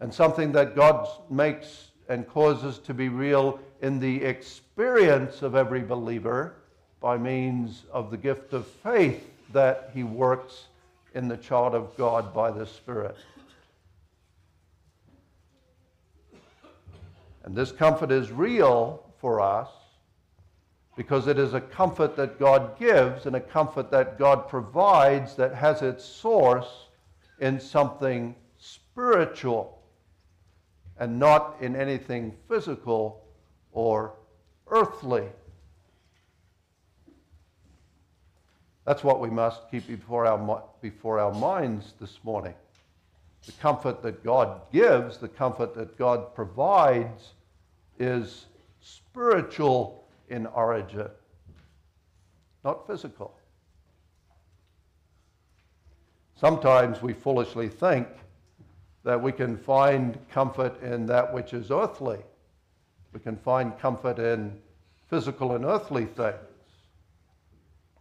And 0.00 0.12
something 0.12 0.52
that 0.52 0.76
God 0.76 1.08
makes 1.30 1.92
and 2.08 2.28
causes 2.28 2.78
to 2.80 2.94
be 2.94 3.08
real 3.08 3.60
in 3.80 3.98
the 3.98 4.22
experience 4.22 5.42
of 5.42 5.54
every 5.54 5.80
believer 5.80 6.56
by 7.00 7.16
means 7.16 7.84
of 7.92 8.10
the 8.10 8.16
gift 8.16 8.52
of 8.52 8.66
faith 8.66 9.30
that 9.52 9.90
he 9.94 10.02
works 10.02 10.66
in 11.14 11.28
the 11.28 11.36
child 11.36 11.74
of 11.74 11.96
God 11.96 12.34
by 12.34 12.50
the 12.50 12.66
Spirit. 12.66 13.16
And 17.44 17.54
this 17.54 17.72
comfort 17.72 18.10
is 18.10 18.30
real 18.30 19.02
for 19.20 19.40
us 19.40 19.68
because 20.98 21.28
it 21.28 21.38
is 21.38 21.54
a 21.54 21.60
comfort 21.60 22.16
that 22.16 22.40
God 22.40 22.76
gives 22.76 23.26
and 23.26 23.36
a 23.36 23.40
comfort 23.40 23.88
that 23.92 24.18
God 24.18 24.48
provides 24.48 25.36
that 25.36 25.54
has 25.54 25.80
its 25.80 26.04
source 26.04 26.88
in 27.38 27.60
something 27.60 28.34
spiritual 28.58 29.80
and 30.98 31.16
not 31.16 31.54
in 31.60 31.76
anything 31.76 32.34
physical 32.48 33.22
or 33.70 34.16
earthly. 34.66 35.22
That's 38.84 39.04
what 39.04 39.20
we 39.20 39.30
must 39.30 39.70
keep 39.70 39.86
before 39.86 40.26
our, 40.26 40.64
before 40.82 41.20
our 41.20 41.32
minds 41.32 41.94
this 42.00 42.18
morning. 42.24 42.54
The 43.46 43.52
comfort 43.52 44.02
that 44.02 44.24
God 44.24 44.62
gives, 44.72 45.18
the 45.18 45.28
comfort 45.28 45.76
that 45.76 45.96
God 45.96 46.34
provides, 46.34 47.34
is 48.00 48.46
spiritual 48.80 50.07
in 50.30 50.46
origin, 50.46 51.08
not 52.64 52.86
physical. 52.86 53.34
Sometimes 56.34 57.02
we 57.02 57.12
foolishly 57.12 57.68
think 57.68 58.06
that 59.04 59.20
we 59.20 59.32
can 59.32 59.56
find 59.56 60.18
comfort 60.30 60.80
in 60.82 61.06
that 61.06 61.32
which 61.32 61.52
is 61.52 61.70
earthly. 61.70 62.18
We 63.12 63.20
can 63.20 63.36
find 63.36 63.76
comfort 63.78 64.18
in 64.18 64.56
physical 65.08 65.56
and 65.56 65.64
earthly 65.64 66.04
things. 66.04 66.36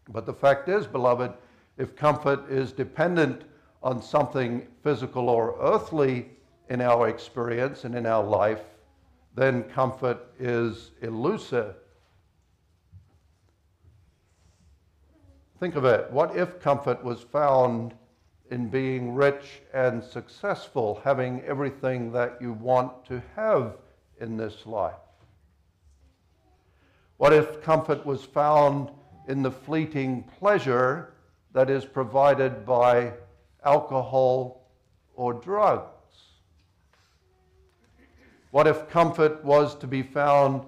But 0.09 0.25
the 0.25 0.33
fact 0.33 0.69
is, 0.69 0.85
beloved, 0.85 1.33
if 1.77 1.95
comfort 1.95 2.49
is 2.49 2.71
dependent 2.71 3.43
on 3.81 4.01
something 4.01 4.67
physical 4.83 5.29
or 5.29 5.55
earthly 5.61 6.29
in 6.69 6.81
our 6.81 7.07
experience 7.07 7.85
and 7.85 7.95
in 7.95 8.05
our 8.05 8.23
life, 8.23 8.63
then 9.35 9.63
comfort 9.63 10.17
is 10.39 10.91
elusive. 11.01 11.75
Think 15.59 15.75
of 15.75 15.85
it. 15.85 16.11
What 16.11 16.35
if 16.35 16.59
comfort 16.59 17.03
was 17.03 17.21
found 17.21 17.95
in 18.51 18.69
being 18.69 19.15
rich 19.15 19.61
and 19.73 20.03
successful, 20.03 21.01
having 21.03 21.41
everything 21.41 22.11
that 22.11 22.37
you 22.39 22.53
want 22.53 23.05
to 23.05 23.23
have 23.35 23.77
in 24.21 24.37
this 24.37 24.67
life? 24.67 24.93
What 27.17 27.33
if 27.33 27.63
comfort 27.63 28.05
was 28.05 28.23
found 28.23 28.91
in 29.27 29.41
the 29.41 29.49
fleeting 29.49 30.29
pleasure 30.39 31.15
that 31.53 31.71
is 31.71 31.85
provided 31.85 32.63
by 32.63 33.13
alcohol 33.65 34.69
or 35.15 35.33
drugs? 35.33 35.91
What 38.51 38.67
if 38.67 38.87
comfort 38.89 39.43
was 39.43 39.73
to 39.79 39.87
be 39.87 40.03
found 40.03 40.65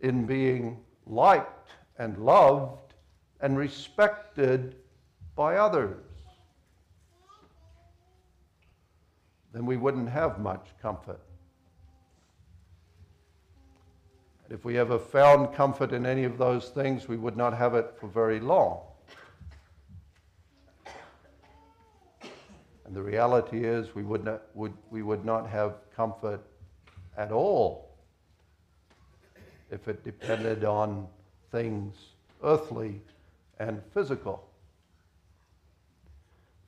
in 0.00 0.26
being 0.26 0.78
liked 1.06 1.70
and 1.98 2.16
loved 2.18 2.87
and 3.40 3.56
respected 3.56 4.76
by 5.34 5.56
others? 5.56 5.96
Then 9.52 9.66
we 9.66 9.76
wouldn't 9.76 10.08
have 10.08 10.38
much 10.40 10.68
comfort. 10.82 11.20
if 14.50 14.64
we 14.64 14.78
ever 14.78 14.98
found 14.98 15.52
comfort 15.54 15.92
in 15.92 16.06
any 16.06 16.24
of 16.24 16.38
those 16.38 16.70
things, 16.70 17.06
we 17.06 17.16
would 17.16 17.36
not 17.36 17.56
have 17.56 17.74
it 17.74 17.94
for 18.00 18.06
very 18.06 18.40
long. 18.40 18.80
And 22.86 22.96
the 22.96 23.02
reality 23.02 23.64
is, 23.64 23.94
we 23.94 24.02
would 24.02 24.24
not, 24.24 24.42
would, 24.54 24.72
we 24.90 25.02
would 25.02 25.24
not 25.24 25.46
have 25.48 25.74
comfort 25.94 26.40
at 27.18 27.30
all 27.30 27.90
if 29.70 29.86
it 29.86 30.02
depended 30.02 30.64
on 30.64 31.06
things 31.52 31.94
earthly 32.42 33.02
and 33.58 33.82
physical. 33.92 34.44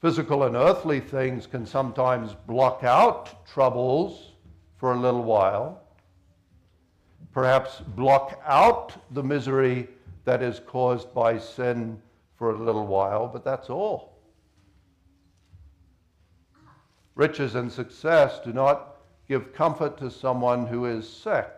Physical 0.01 0.45
and 0.45 0.57
earthly 0.57 1.01
things 1.01 1.47
can 1.47 1.67
sometimes 1.67 2.35
block 2.47 2.85
out 2.85 3.47
troubles 3.47 4.33
for 4.79 4.93
a 4.93 4.97
little 4.99 5.25
while 5.25 5.83
perhaps 7.33 7.81
block 7.81 8.41
out 8.45 8.93
the 9.15 9.23
misery 9.23 9.89
that 10.25 10.43
is 10.43 10.61
caused 10.67 11.13
by 11.15 11.39
sin 11.39 12.01
for 12.37 12.51
a 12.51 12.59
little 12.59 12.87
while, 12.87 13.29
but 13.29 13.45
that's 13.45 13.71
all. 13.71 14.19
Riches 17.15 17.55
and 17.55 17.71
success 17.71 18.41
do 18.45 18.53
not 18.53 18.97
give 19.29 19.53
comfort 19.53 19.99
to 19.99 20.11
someone 20.11 20.67
who 20.67 20.87
is 20.87 21.09
sick 21.09 21.51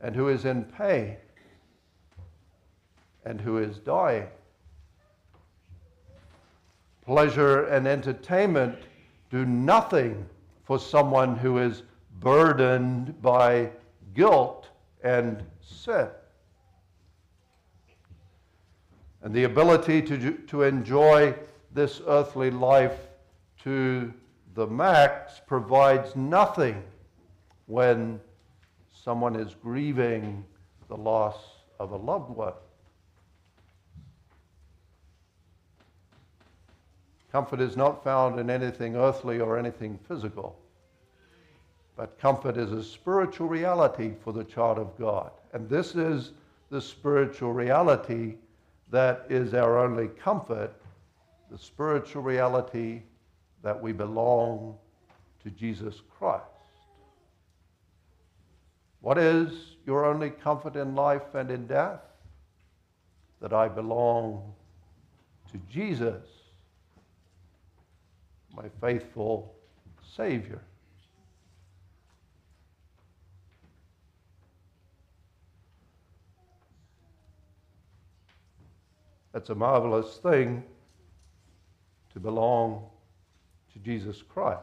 and 0.00 0.16
who 0.16 0.28
is 0.28 0.44
in 0.44 0.64
pain 0.64 1.16
and 3.24 3.40
who 3.40 3.58
is 3.58 3.78
dying. 3.78 4.26
Pleasure 7.04 7.66
and 7.66 7.86
entertainment 7.86 8.76
do 9.30 9.44
nothing 9.44 10.26
for 10.64 10.78
someone 10.78 11.36
who 11.36 11.58
is 11.58 11.82
burdened 12.20 13.20
by 13.22 13.70
guilt 14.14 14.68
and 15.02 15.42
sin. 15.60 16.08
And 19.22 19.34
the 19.34 19.44
ability 19.44 20.02
to, 20.02 20.32
to 20.32 20.62
enjoy 20.62 21.34
this 21.72 22.00
earthly 22.06 22.50
life 22.50 22.98
to 23.64 24.12
the 24.54 24.66
max 24.66 25.40
provides 25.46 26.16
nothing 26.16 26.82
when 27.66 28.20
someone 28.92 29.36
is 29.36 29.54
grieving 29.54 30.44
the 30.88 30.96
loss 30.96 31.36
of 31.78 31.92
a 31.92 31.96
loved 31.96 32.30
one. 32.30 32.52
Comfort 37.32 37.60
is 37.60 37.76
not 37.76 38.02
found 38.02 38.40
in 38.40 38.50
anything 38.50 38.96
earthly 38.96 39.40
or 39.40 39.58
anything 39.58 39.98
physical. 40.08 40.58
But 41.96 42.18
comfort 42.18 42.56
is 42.56 42.72
a 42.72 42.82
spiritual 42.82 43.46
reality 43.46 44.14
for 44.24 44.32
the 44.32 44.44
child 44.44 44.78
of 44.78 44.98
God. 44.98 45.30
And 45.52 45.68
this 45.68 45.94
is 45.94 46.32
the 46.70 46.80
spiritual 46.80 47.52
reality 47.52 48.36
that 48.90 49.26
is 49.28 49.54
our 49.54 49.78
only 49.78 50.08
comfort, 50.08 50.72
the 51.50 51.58
spiritual 51.58 52.22
reality 52.22 53.02
that 53.62 53.80
we 53.80 53.92
belong 53.92 54.76
to 55.44 55.50
Jesus 55.50 56.02
Christ. 56.18 56.44
What 59.00 59.18
is 59.18 59.76
your 59.86 60.04
only 60.04 60.30
comfort 60.30 60.76
in 60.76 60.94
life 60.94 61.34
and 61.34 61.50
in 61.50 61.66
death? 61.66 62.00
That 63.40 63.52
I 63.52 63.68
belong 63.68 64.52
to 65.52 65.58
Jesus, 65.70 66.26
my 68.54 68.68
faithful 68.80 69.54
Savior. 70.16 70.60
It's 79.32 79.50
a 79.50 79.54
marvelous 79.54 80.16
thing 80.16 80.64
to 82.12 82.20
belong 82.20 82.84
to 83.72 83.78
Jesus 83.78 84.22
Christ. 84.22 84.58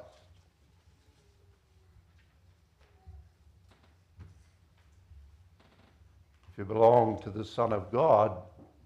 If 6.51 6.57
you 6.57 6.65
belong 6.65 7.21
to 7.21 7.29
the 7.29 7.45
Son 7.45 7.71
of 7.71 7.91
God, 7.91 8.33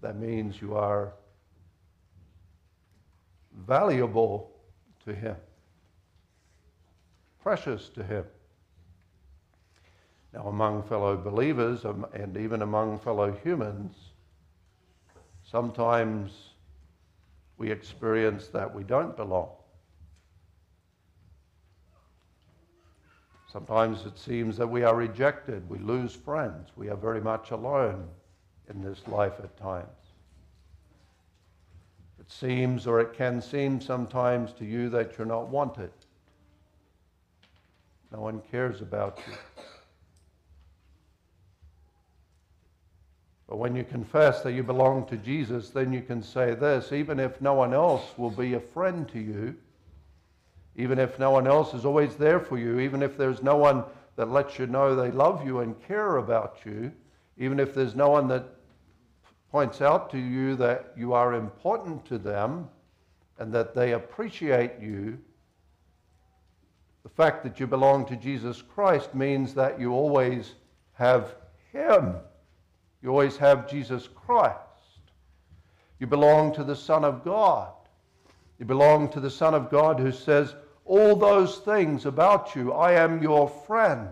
that 0.02 0.16
means 0.16 0.60
you 0.60 0.76
are 0.76 1.14
valuable 3.66 4.51
to 5.04 5.14
Him, 5.14 5.36
precious 7.42 7.88
to 7.90 8.02
Him. 8.02 8.24
Now, 10.32 10.46
among 10.46 10.82
fellow 10.84 11.16
believers 11.16 11.84
and 11.84 12.36
even 12.36 12.62
among 12.62 12.98
fellow 13.00 13.32
humans, 13.44 13.94
Sometimes 15.52 16.32
we 17.58 17.70
experience 17.70 18.48
that 18.48 18.74
we 18.74 18.84
don't 18.84 19.16
belong. 19.16 19.50
Sometimes 23.52 24.06
it 24.06 24.18
seems 24.18 24.56
that 24.56 24.66
we 24.66 24.82
are 24.82 24.96
rejected, 24.96 25.68
we 25.68 25.78
lose 25.78 26.14
friends, 26.14 26.70
we 26.74 26.88
are 26.88 26.96
very 26.96 27.20
much 27.20 27.50
alone 27.50 28.08
in 28.70 28.80
this 28.80 29.06
life 29.06 29.34
at 29.40 29.54
times. 29.58 29.88
Seems, 32.38 32.86
or 32.86 33.00
it 33.00 33.12
can 33.12 33.40
seem 33.40 33.80
sometimes 33.80 34.52
to 34.54 34.64
you, 34.64 34.88
that 34.90 35.16
you're 35.16 35.26
not 35.26 35.48
wanted. 35.48 35.90
No 38.10 38.20
one 38.20 38.42
cares 38.50 38.80
about 38.80 39.18
you. 39.26 39.34
But 43.48 43.58
when 43.58 43.76
you 43.76 43.84
confess 43.84 44.42
that 44.42 44.52
you 44.52 44.62
belong 44.62 45.06
to 45.08 45.16
Jesus, 45.18 45.70
then 45.70 45.92
you 45.92 46.00
can 46.00 46.22
say 46.22 46.54
this 46.54 46.90
even 46.90 47.20
if 47.20 47.40
no 47.42 47.52
one 47.52 47.74
else 47.74 48.16
will 48.16 48.30
be 48.30 48.54
a 48.54 48.60
friend 48.60 49.06
to 49.10 49.18
you, 49.18 49.54
even 50.74 50.98
if 50.98 51.18
no 51.18 51.30
one 51.30 51.46
else 51.46 51.74
is 51.74 51.84
always 51.84 52.16
there 52.16 52.40
for 52.40 52.58
you, 52.58 52.80
even 52.80 53.02
if 53.02 53.18
there's 53.18 53.42
no 53.42 53.56
one 53.56 53.84
that 54.16 54.30
lets 54.30 54.58
you 54.58 54.66
know 54.66 54.96
they 54.96 55.10
love 55.10 55.44
you 55.44 55.60
and 55.60 55.80
care 55.86 56.16
about 56.16 56.60
you, 56.64 56.92
even 57.36 57.60
if 57.60 57.74
there's 57.74 57.94
no 57.94 58.08
one 58.08 58.26
that 58.28 58.44
points 59.52 59.80
out 59.80 60.10
to 60.10 60.18
you 60.18 60.56
that 60.56 60.92
you 60.96 61.12
are 61.12 61.34
important 61.34 62.04
to 62.06 62.18
them 62.18 62.68
and 63.38 63.52
that 63.52 63.74
they 63.74 63.92
appreciate 63.92 64.72
you, 64.80 65.18
the 67.04 67.08
fact 67.08 67.44
that 67.44 67.60
you 67.60 67.68
belong 67.68 68.04
to 68.06 68.16
Jesus 68.16 68.62
Christ 68.62 69.14
means 69.14 69.54
that 69.54 69.78
you 69.78 69.92
always 69.92 70.54
have 70.94 71.36
Him 71.72 72.16
you 73.02 73.10
always 73.10 73.36
have 73.36 73.68
Jesus 73.68 74.08
Christ. 74.08 74.56
You 75.98 76.06
belong 76.06 76.54
to 76.54 76.64
the 76.64 76.76
Son 76.76 77.04
of 77.04 77.24
God. 77.24 77.72
You 78.58 78.64
belong 78.64 79.08
to 79.10 79.20
the 79.20 79.30
Son 79.30 79.54
of 79.54 79.70
God 79.70 79.98
who 79.98 80.12
says 80.12 80.54
all 80.84 81.16
those 81.16 81.58
things 81.58 82.06
about 82.06 82.54
you. 82.54 82.72
I 82.72 82.92
am 82.92 83.20
your 83.20 83.48
friend. 83.48 84.08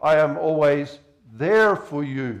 I 0.00 0.16
am 0.16 0.38
always 0.38 0.98
there 1.34 1.76
for 1.76 2.02
you. 2.02 2.40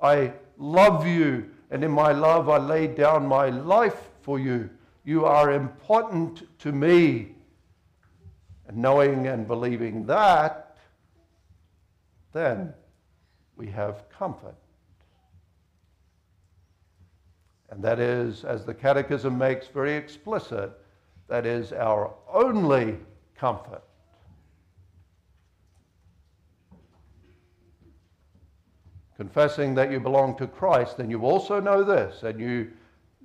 I 0.00 0.32
love 0.56 1.06
you, 1.06 1.50
and 1.70 1.84
in 1.84 1.90
my 1.90 2.12
love 2.12 2.48
I 2.48 2.58
lay 2.58 2.86
down 2.86 3.26
my 3.26 3.48
life 3.48 4.10
for 4.22 4.38
you. 4.38 4.70
You 5.04 5.24
are 5.26 5.52
important 5.52 6.42
to 6.60 6.72
me. 6.72 7.34
And 8.66 8.78
knowing 8.78 9.26
and 9.26 9.46
believing 9.46 10.06
that, 10.06 10.76
then 12.32 12.72
we 13.56 13.66
have 13.68 14.08
comfort. 14.08 14.56
And 17.70 17.82
that 17.84 18.00
is, 18.00 18.44
as 18.44 18.64
the 18.64 18.74
Catechism 18.74 19.36
makes 19.36 19.66
very 19.66 19.94
explicit, 19.94 20.72
that 21.28 21.46
is 21.46 21.72
our 21.72 22.12
only 22.32 22.98
comfort. 23.36 23.83
Confessing 29.16 29.74
that 29.76 29.90
you 29.90 30.00
belong 30.00 30.36
to 30.36 30.46
Christ, 30.46 30.96
then 30.96 31.10
you 31.10 31.22
also 31.22 31.60
know 31.60 31.84
this, 31.84 32.22
and 32.24 32.40
you 32.40 32.72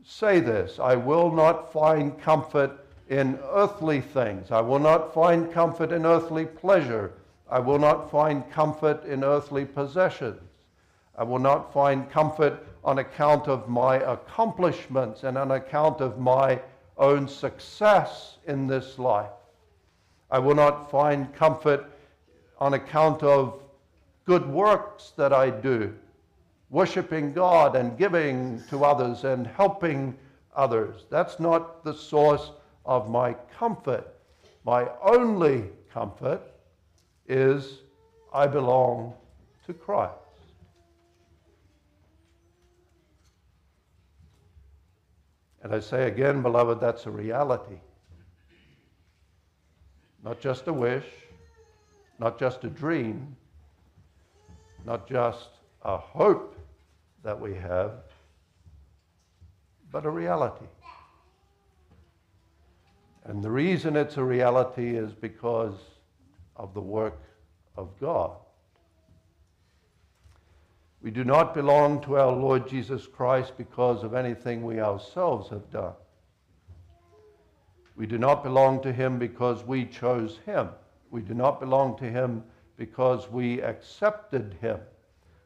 say 0.03 0.39
this 0.39 0.79
I 0.79 0.95
will 0.95 1.31
not 1.31 1.73
find 1.73 2.19
comfort 2.21 2.85
in 3.09 3.39
earthly 3.51 4.01
things. 4.01 4.51
I 4.51 4.61
will 4.61 4.79
not 4.79 5.13
find 5.13 5.51
comfort 5.51 5.91
in 5.91 6.05
earthly 6.05 6.45
pleasure. 6.45 7.13
I 7.49 7.59
will 7.59 7.79
not 7.79 8.11
find 8.11 8.49
comfort 8.51 9.03
in 9.05 9.23
earthly 9.23 9.65
possessions. 9.65 10.41
I 11.17 11.23
will 11.23 11.39
not 11.39 11.73
find 11.73 12.09
comfort 12.09 12.65
on 12.83 12.99
account 12.99 13.47
of 13.47 13.67
my 13.67 13.95
accomplishments 13.95 15.23
and 15.23 15.37
on 15.37 15.51
account 15.51 16.01
of 16.01 16.19
my 16.19 16.61
own 16.97 17.27
success 17.27 18.37
in 18.47 18.67
this 18.67 18.99
life. 18.99 19.31
I 20.29 20.37
will 20.37 20.55
not 20.55 20.91
find 20.91 21.33
comfort 21.33 21.85
on 22.59 22.75
account 22.75 23.23
of 23.23 23.61
good 24.29 24.47
works 24.47 25.13
that 25.17 25.33
I 25.33 25.49
do, 25.49 25.91
worshiping 26.69 27.33
God 27.33 27.75
and 27.75 27.97
giving 27.97 28.61
to 28.69 28.85
others 28.85 29.23
and 29.23 29.47
helping 29.47 30.15
others. 30.55 31.05
That's 31.09 31.39
not 31.39 31.83
the 31.83 31.95
source 31.95 32.51
of 32.85 33.09
my 33.09 33.33
comfort. 33.57 34.05
My 34.63 34.87
only 35.01 35.63
comfort 35.91 36.43
is 37.27 37.79
I 38.31 38.45
belong 38.45 39.15
to 39.65 39.73
Christ. 39.73 40.13
And 45.63 45.73
I 45.73 45.79
say 45.79 46.07
again, 46.07 46.43
beloved, 46.43 46.79
that's 46.79 47.07
a 47.07 47.11
reality. 47.11 47.79
Not 50.23 50.39
just 50.39 50.67
a 50.67 50.73
wish, 50.73 51.07
not 52.19 52.37
just 52.37 52.63
a 52.63 52.69
dream, 52.69 53.35
not 54.85 55.07
just 55.07 55.49
a 55.83 55.97
hope 55.97 56.55
that 57.23 57.39
we 57.39 57.53
have, 57.55 57.91
but 59.91 60.05
a 60.05 60.09
reality. 60.09 60.65
And 63.25 63.43
the 63.43 63.51
reason 63.51 63.95
it's 63.95 64.17
a 64.17 64.23
reality 64.23 64.95
is 64.95 65.13
because 65.13 65.75
of 66.55 66.73
the 66.73 66.81
work 66.81 67.19
of 67.77 67.89
God. 67.99 68.31
We 71.01 71.11
do 71.11 71.23
not 71.23 71.53
belong 71.53 72.01
to 72.01 72.17
our 72.17 72.31
Lord 72.31 72.67
Jesus 72.67 73.07
Christ 73.07 73.53
because 73.57 74.03
of 74.03 74.13
anything 74.13 74.63
we 74.63 74.81
ourselves 74.81 75.49
have 75.49 75.69
done. 75.71 75.93
We 77.95 78.05
do 78.05 78.17
not 78.17 78.43
belong 78.43 78.81
to 78.81 78.91
Him 78.91 79.17
because 79.17 79.63
we 79.63 79.85
chose 79.85 80.39
Him. 80.45 80.69
We 81.09 81.21
do 81.21 81.33
not 81.33 81.59
belong 81.59 81.97
to 81.99 82.09
Him 82.09 82.43
because 82.79 83.29
we 83.29 83.61
accepted 83.61 84.55
him. 84.61 84.79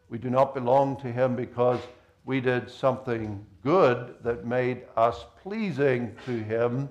We 0.07 0.19
do 0.19 0.29
not 0.29 0.53
belong 0.53 1.01
to 1.01 1.11
him 1.11 1.35
because 1.35 1.79
we 2.25 2.39
did 2.39 2.69
something 2.69 3.43
good 3.63 4.13
that 4.23 4.45
made 4.45 4.83
us 4.95 5.25
pleasing 5.41 6.15
to 6.25 6.43
him, 6.43 6.87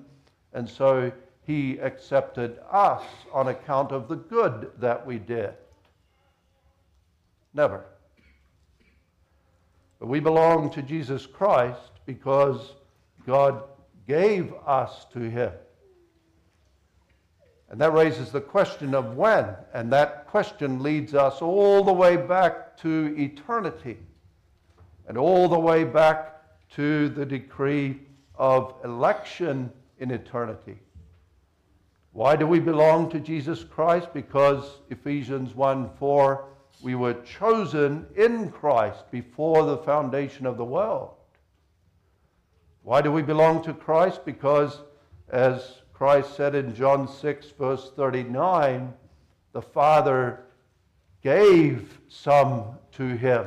and 0.53 0.69
so 0.69 1.11
he 1.47 1.77
accepted 1.77 2.59
us 2.69 3.03
on 3.31 3.47
account 3.47 3.93
of 3.93 4.09
the 4.09 4.17
good 4.17 4.71
that 4.79 5.07
we 5.07 5.17
did. 5.17 5.53
Never. 7.53 7.85
But 9.97 10.07
we 10.09 10.19
belong 10.19 10.69
to 10.71 10.81
Jesus 10.81 11.25
Christ 11.25 11.91
because 12.05 12.73
God 13.25 13.63
gave 14.07 14.53
us 14.67 15.05
to 15.13 15.19
him. 15.19 15.53
And 17.73 17.81
that 17.81 17.91
raises 17.91 18.29
the 18.29 18.39
question 18.39 18.93
of 18.93 19.17
when. 19.17 19.47
And 19.73 19.91
that 19.91 20.27
question 20.27 20.83
leads 20.83 21.15
us 21.15 21.41
all 21.41 21.83
the 21.83 21.91
way 21.91 22.17
back 22.17 22.77
to 22.77 23.15
eternity 23.17 23.97
and 25.07 25.17
all 25.17 25.49
the 25.49 25.57
way 25.57 25.83
back 25.83 26.35
to 26.75 27.09
the 27.09 27.25
decree 27.25 27.99
of 28.35 28.75
election 28.83 29.71
in 29.97 30.11
eternity. 30.11 30.77
Why 32.11 32.35
do 32.35 32.45
we 32.45 32.59
belong 32.59 33.09
to 33.09 33.19
Jesus 33.19 33.63
Christ? 33.63 34.09
Because 34.13 34.81
Ephesians 34.91 35.55
1 35.55 35.89
4, 35.97 36.45
we 36.83 36.93
were 36.93 37.15
chosen 37.23 38.05
in 38.15 38.51
Christ 38.51 39.09
before 39.09 39.65
the 39.65 39.79
foundation 39.79 40.45
of 40.45 40.57
the 40.57 40.63
world. 40.63 41.15
Why 42.83 43.01
do 43.01 43.11
we 43.11 43.23
belong 43.23 43.63
to 43.63 43.73
Christ? 43.73 44.25
Because, 44.25 44.77
as 45.31 45.81
Christ 46.03 46.35
said 46.35 46.53
in 46.53 46.75
John 46.75 47.07
6, 47.07 47.51
verse 47.57 47.89
39, 47.95 48.93
the 49.53 49.61
Father 49.61 50.43
gave 51.21 51.97
some 52.09 52.77
to 52.97 53.15
him, 53.15 53.45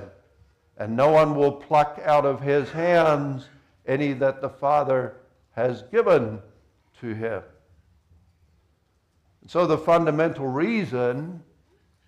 and 0.79 0.97
no 0.97 1.11
one 1.11 1.35
will 1.35 1.53
pluck 1.53 2.01
out 2.03 2.25
of 2.25 2.41
his 2.41 2.71
hands 2.71 3.51
any 3.85 4.15
that 4.15 4.41
the 4.41 4.49
Father 4.49 5.17
has 5.55 5.83
given 5.93 6.41
to 7.03 7.09
him. 7.09 7.43
And 9.43 9.51
so, 9.51 9.67
the 9.67 9.77
fundamental 9.77 10.47
reason 10.47 11.43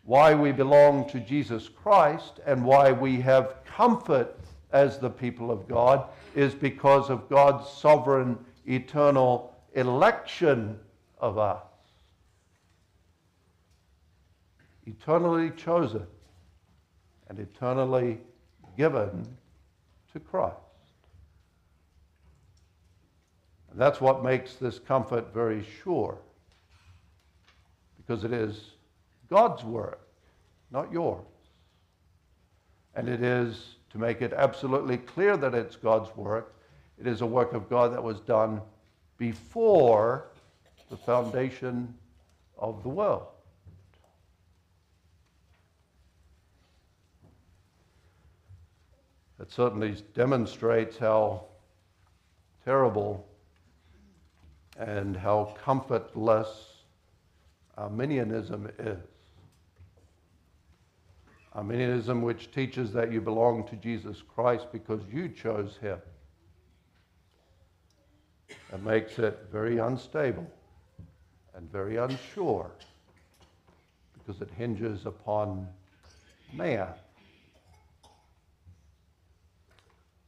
why 0.04 0.32
we 0.32 0.50
belong 0.50 1.10
to 1.10 1.20
Jesus 1.20 1.68
Christ 1.68 2.40
and 2.46 2.64
why 2.64 2.90
we 2.90 3.20
have 3.20 3.56
comfort 3.66 4.34
as 4.72 4.98
the 4.98 5.10
people 5.10 5.50
of 5.50 5.68
God 5.68 6.08
is 6.34 6.54
because 6.54 7.10
of 7.10 7.28
God's 7.28 7.68
sovereign, 7.68 8.38
eternal 8.66 9.47
election 9.74 10.78
of 11.18 11.38
us. 11.38 11.62
Eternally 14.86 15.50
chosen 15.50 16.06
and 17.28 17.38
eternally 17.38 18.18
given 18.76 19.26
to 20.12 20.20
Christ. 20.20 20.56
And 23.70 23.78
that's 23.78 24.00
what 24.00 24.24
makes 24.24 24.54
this 24.54 24.78
comfort 24.78 25.32
very 25.34 25.64
sure, 25.82 26.18
because 27.98 28.24
it 28.24 28.32
is 28.32 28.70
God's 29.28 29.62
work, 29.62 30.08
not 30.70 30.90
yours. 30.90 31.26
And 32.94 33.08
it 33.08 33.22
is, 33.22 33.76
to 33.90 33.98
make 33.98 34.22
it 34.22 34.32
absolutely 34.32 34.96
clear 34.96 35.36
that 35.36 35.54
it's 35.54 35.76
God's 35.76 36.14
work, 36.16 36.54
it 36.98 37.06
is 37.06 37.20
a 37.20 37.26
work 37.26 37.52
of 37.52 37.68
God 37.68 37.92
that 37.92 38.02
was 38.02 38.20
done 38.20 38.60
before 39.18 40.28
the 40.90 40.96
foundation 40.96 41.92
of 42.56 42.82
the 42.82 42.88
world. 42.88 43.26
It 49.40 49.52
certainly 49.52 49.96
demonstrates 50.14 50.96
how 50.98 51.44
terrible 52.64 53.28
and 54.76 55.16
how 55.16 55.54
comfortless 55.62 56.48
Arminianism 57.76 58.70
is. 58.78 58.98
Arminianism, 61.54 62.22
which 62.22 62.50
teaches 62.50 62.92
that 62.92 63.12
you 63.12 63.20
belong 63.20 63.66
to 63.68 63.76
Jesus 63.76 64.22
Christ 64.22 64.66
because 64.72 65.00
you 65.12 65.28
chose 65.28 65.76
him. 65.80 65.98
It 68.72 68.82
makes 68.82 69.18
it 69.18 69.46
very 69.50 69.78
unstable 69.78 70.46
and 71.54 71.70
very 71.72 71.96
unsure 71.96 72.70
because 74.12 74.42
it 74.42 74.50
hinges 74.56 75.06
upon 75.06 75.66
man. 76.52 76.88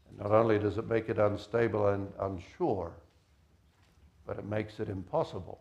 And 0.08 0.18
not 0.18 0.30
only 0.30 0.58
does 0.58 0.78
it 0.78 0.88
make 0.88 1.08
it 1.10 1.18
unstable 1.18 1.88
and 1.88 2.10
unsure, 2.18 2.92
but 4.26 4.38
it 4.38 4.46
makes 4.46 4.80
it 4.80 4.88
impossible. 4.88 5.60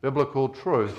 Biblical 0.00 0.48
truth 0.48 0.98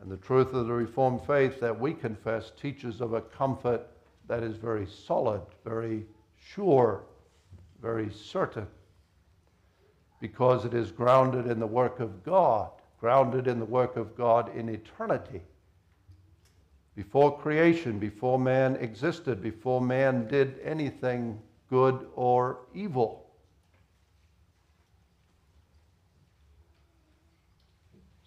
and 0.00 0.10
the 0.10 0.16
truth 0.16 0.52
of 0.52 0.66
the 0.66 0.72
Reformed 0.72 1.20
faith 1.26 1.60
that 1.60 1.78
we 1.78 1.92
confess 1.92 2.50
teaches 2.60 3.00
of 3.00 3.12
a 3.12 3.20
comfort 3.20 3.86
that 4.30 4.44
is 4.44 4.56
very 4.56 4.86
solid, 4.86 5.42
very 5.64 6.06
sure, 6.38 7.02
very 7.82 8.08
certain, 8.12 8.68
because 10.20 10.64
it 10.64 10.72
is 10.72 10.92
grounded 10.92 11.48
in 11.48 11.58
the 11.58 11.66
work 11.66 11.98
of 11.98 12.22
God, 12.22 12.70
grounded 13.00 13.48
in 13.48 13.58
the 13.58 13.64
work 13.64 13.96
of 13.96 14.16
God 14.16 14.54
in 14.56 14.68
eternity. 14.68 15.42
before 16.94 17.38
creation, 17.38 17.98
before 17.98 18.38
man 18.38 18.76
existed, 18.76 19.42
before 19.42 19.80
man 19.80 20.28
did 20.28 20.58
anything 20.62 21.40
good 21.70 22.06
or 22.14 22.58
evil. 22.74 23.26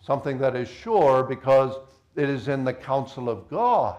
Something 0.02 0.40
that 0.40 0.56
is 0.56 0.68
sure 0.68 1.22
because 1.24 1.76
it 2.16 2.30
is 2.30 2.48
in 2.48 2.64
the 2.64 2.74
counsel 2.74 3.30
of 3.30 3.48
God. 3.50 3.98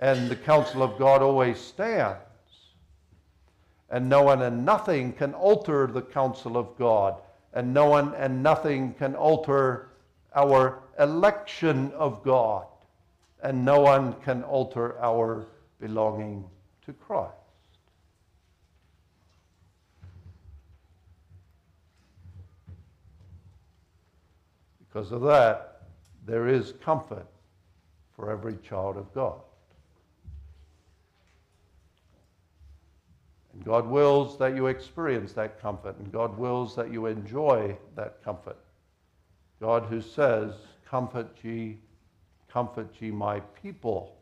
And 0.00 0.28
the 0.28 0.36
counsel 0.36 0.82
of 0.82 0.98
God 0.98 1.22
always 1.22 1.58
stands. 1.58 2.20
And 3.90 4.08
no 4.08 4.22
one 4.22 4.42
and 4.42 4.64
nothing 4.64 5.12
can 5.12 5.34
alter 5.34 5.86
the 5.86 6.02
counsel 6.02 6.56
of 6.56 6.76
God. 6.78 7.16
And 7.54 7.72
no 7.72 7.86
one 7.86 8.14
and 8.14 8.42
nothing 8.42 8.94
can 8.94 9.14
alter 9.16 9.88
our 10.34 10.82
election 10.98 11.90
of 11.92 12.22
God. 12.22 12.66
And 13.42 13.64
no 13.64 13.80
one 13.80 14.12
can 14.24 14.42
alter 14.44 15.00
our 15.00 15.46
belonging 15.80 16.44
to 16.86 16.92
Christ. 16.92 17.32
Because 24.88 25.12
of 25.12 25.22
that, 25.22 25.82
there 26.26 26.48
is 26.48 26.74
comfort 26.82 27.26
for 28.16 28.30
every 28.30 28.56
child 28.56 28.96
of 28.96 29.12
God. 29.14 29.40
And 33.58 33.64
God 33.64 33.88
wills 33.88 34.38
that 34.38 34.54
you 34.54 34.68
experience 34.68 35.32
that 35.32 35.60
comfort, 35.60 35.98
and 35.98 36.12
God 36.12 36.38
wills 36.38 36.76
that 36.76 36.92
you 36.92 37.06
enjoy 37.06 37.76
that 37.96 38.22
comfort. 38.22 38.56
God 39.60 39.82
who 39.86 40.00
says, 40.00 40.54
Comfort 40.88 41.36
ye, 41.42 41.76
comfort 42.48 42.88
ye 43.00 43.10
my 43.10 43.40
people, 43.60 44.14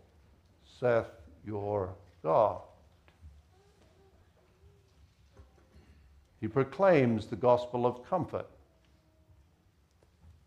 saith 0.81 1.05
your 1.47 1.95
God. 2.23 2.63
He 6.41 6.49
proclaims 6.49 7.27
the 7.27 7.37
gospel 7.37 7.85
of 7.85 8.09
comfort. 8.09 8.49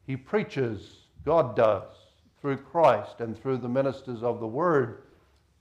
He 0.07 0.17
preaches, 0.17 0.95
God 1.23 1.55
does, 1.55 1.93
through 2.41 2.57
Christ 2.57 3.19
and 3.19 3.39
through 3.39 3.57
the 3.57 3.69
ministers 3.69 4.23
of 4.23 4.39
the 4.39 4.47
word 4.47 5.03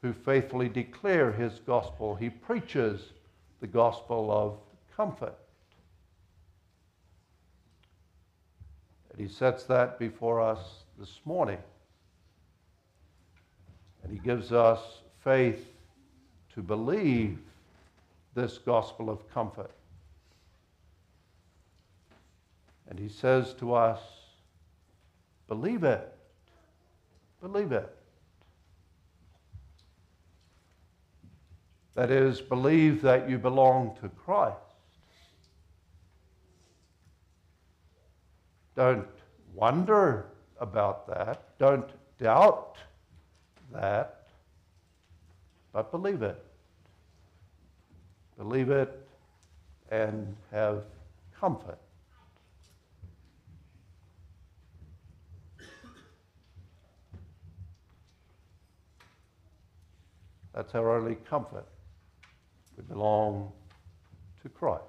who 0.01 0.14
faithfully 0.14 0.71
declare 0.71 1.31
his 1.31 1.59
gospel. 1.67 2.14
He 2.14 2.31
preaches 2.31 3.12
the 3.61 3.66
gospel 3.66 4.31
of 4.31 4.59
comfort. 4.97 5.35
And 9.11 9.21
he 9.21 9.33
sets 9.33 9.64
that 9.64 9.99
before 9.99 10.40
us 10.40 10.85
this 10.99 11.21
morning. 11.25 11.59
And 14.03 14.12
he 14.12 14.18
gives 14.18 14.53
us 14.53 14.81
faith 15.25 15.66
to 16.55 16.62
believe 16.62 17.38
this 18.35 18.59
gospel 18.59 19.11
of 19.11 19.29
comfort. 19.33 19.73
And 22.88 22.99
he 22.99 23.09
says 23.09 23.55
to 23.55 23.75
us, 23.75 24.01
Believe 25.49 25.83
it. 25.83 26.14
Believe 27.40 27.73
it. 27.73 27.97
That 31.98 32.12
is, 32.12 32.40
believe 32.40 33.02
that 33.02 33.28
you 33.28 33.38
belong 33.38 33.98
to 34.00 34.08
Christ. 34.08 34.54
Don't 38.76 39.08
wonder 39.52 40.26
about 40.61 41.08
that. 41.08 41.58
Don't 41.58 41.90
doubt 42.20 42.76
that. 43.72 44.28
But 45.72 45.90
believe 45.90 46.22
it. 46.22 46.40
Believe 48.37 48.70
it 48.70 49.04
and 49.90 50.37
have 50.52 50.84
comfort. 51.40 51.80
That's 60.54 60.76
our 60.76 60.96
only 60.96 61.16
comfort. 61.28 61.66
We 62.79 62.85
belong 62.85 63.51
to 64.43 64.49
Christ. 64.49 64.85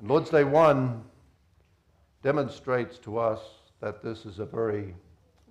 And 0.00 0.08
Lord's 0.08 0.30
Day 0.30 0.42
1 0.42 1.00
demonstrates 2.24 2.98
to 2.98 3.18
us 3.18 3.40
that 3.80 4.02
this 4.02 4.26
is 4.26 4.40
a 4.40 4.44
very 4.44 4.96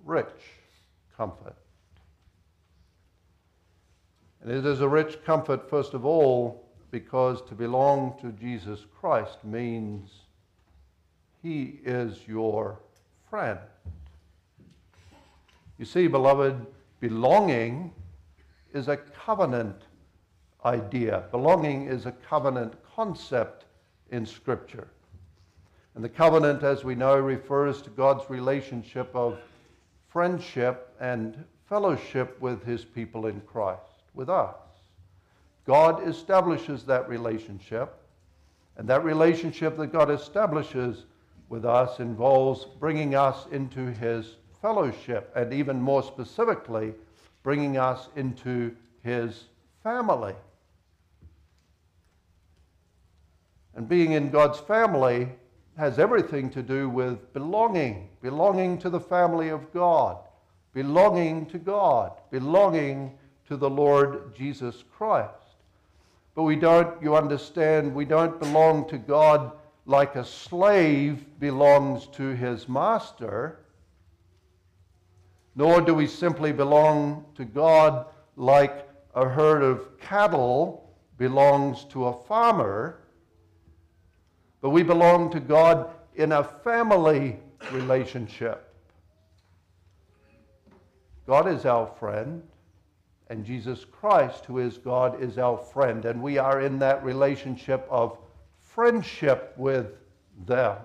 rich 0.04 0.26
comfort. 1.16 1.56
And 4.42 4.52
it 4.52 4.66
is 4.66 4.82
a 4.82 4.88
rich 4.88 5.24
comfort, 5.24 5.70
first 5.70 5.94
of 5.94 6.04
all, 6.04 6.68
because 6.90 7.40
to 7.48 7.54
belong 7.54 8.18
to 8.20 8.30
Jesus 8.32 8.80
Christ 9.00 9.42
means 9.42 10.10
he 11.42 11.80
is 11.82 12.28
your 12.28 12.78
friend. 13.30 13.58
You 15.78 15.86
see, 15.86 16.08
beloved, 16.08 16.66
belonging 17.00 17.92
is 18.72 18.88
a 18.88 18.96
covenant 18.96 19.82
idea. 20.64 21.24
Belonging 21.30 21.86
is 21.86 22.06
a 22.06 22.12
covenant 22.12 22.74
concept 22.94 23.66
in 24.10 24.24
Scripture. 24.24 24.88
And 25.94 26.02
the 26.02 26.08
covenant, 26.08 26.62
as 26.62 26.84
we 26.84 26.94
know, 26.94 27.18
refers 27.18 27.80
to 27.82 27.90
God's 27.90 28.28
relationship 28.28 29.10
of 29.14 29.38
friendship 30.08 30.94
and 31.00 31.44
fellowship 31.68 32.40
with 32.40 32.64
his 32.64 32.84
people 32.84 33.26
in 33.26 33.40
Christ, 33.42 34.02
with 34.14 34.28
us. 34.28 34.56
God 35.66 36.06
establishes 36.06 36.84
that 36.84 37.08
relationship, 37.08 37.96
and 38.76 38.88
that 38.88 39.04
relationship 39.04 39.76
that 39.76 39.92
God 39.92 40.10
establishes 40.10 41.04
with 41.48 41.64
us 41.64 42.00
involves 42.00 42.66
bringing 42.80 43.14
us 43.14 43.46
into 43.52 43.86
his 43.92 44.36
fellowship, 44.64 45.30
and 45.36 45.52
even 45.52 45.78
more 45.78 46.02
specifically, 46.02 46.94
bringing 47.42 47.76
us 47.76 48.08
into 48.16 48.74
his 49.02 49.44
family. 49.82 50.32
And 53.74 53.86
being 53.86 54.12
in 54.12 54.30
God's 54.30 54.58
family 54.58 55.28
has 55.76 55.98
everything 55.98 56.48
to 56.48 56.62
do 56.62 56.88
with 56.88 57.30
belonging, 57.34 58.08
belonging 58.22 58.78
to 58.78 58.88
the 58.88 58.98
family 58.98 59.50
of 59.50 59.70
God, 59.70 60.16
belonging 60.72 61.44
to 61.50 61.58
God, 61.58 62.12
belonging 62.30 63.12
to 63.48 63.58
the 63.58 63.68
Lord 63.68 64.34
Jesus 64.34 64.82
Christ. 64.96 65.58
But 66.34 66.44
we 66.44 66.56
don't, 66.56 67.02
you 67.02 67.14
understand, 67.16 67.94
we 67.94 68.06
don't 68.06 68.40
belong 68.40 68.88
to 68.88 68.96
God 68.96 69.52
like 69.84 70.16
a 70.16 70.24
slave 70.24 71.22
belongs 71.38 72.06
to 72.12 72.28
his 72.28 72.66
master 72.66 73.58
nor 75.56 75.80
do 75.80 75.94
we 75.94 76.06
simply 76.06 76.52
belong 76.52 77.24
to 77.34 77.44
God 77.44 78.06
like 78.36 78.88
a 79.14 79.28
herd 79.28 79.62
of 79.62 79.98
cattle 80.00 80.94
belongs 81.18 81.84
to 81.84 82.06
a 82.06 82.12
farmer, 82.12 83.00
but 84.60 84.70
we 84.70 84.82
belong 84.82 85.30
to 85.30 85.40
God 85.40 85.90
in 86.16 86.32
a 86.32 86.42
family 86.42 87.38
relationship. 87.72 88.74
God 91.26 91.48
is 91.48 91.64
our 91.64 91.86
friend, 91.86 92.42
and 93.28 93.44
Jesus 93.44 93.84
Christ, 93.84 94.44
who 94.44 94.58
is 94.58 94.76
God, 94.76 95.22
is 95.22 95.38
our 95.38 95.56
friend, 95.56 96.04
and 96.04 96.20
we 96.20 96.36
are 96.36 96.60
in 96.60 96.78
that 96.80 97.02
relationship 97.04 97.86
of 97.88 98.18
friendship 98.60 99.54
with 99.56 99.92
them. 100.46 100.76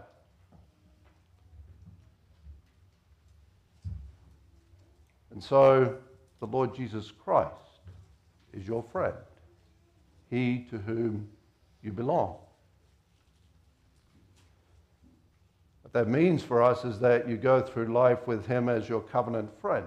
And 5.40 5.44
so 5.46 5.96
the 6.42 6.48
Lord 6.48 6.76
Jesus 6.76 7.14
Christ 7.24 7.54
is 8.52 8.68
your 8.68 8.84
friend, 8.84 9.16
he 10.30 10.68
to 10.70 10.78
whom 10.80 11.30
you 11.82 11.94
belong. 11.94 12.36
What 15.84 15.94
that 15.94 16.10
means 16.10 16.44
for 16.44 16.62
us 16.62 16.84
is 16.84 17.00
that 17.00 17.30
you 17.30 17.38
go 17.38 17.62
through 17.62 17.86
life 17.86 18.28
with 18.28 18.46
him 18.48 18.68
as 18.68 18.90
your 18.90 19.00
covenant 19.00 19.50
friend. 19.62 19.86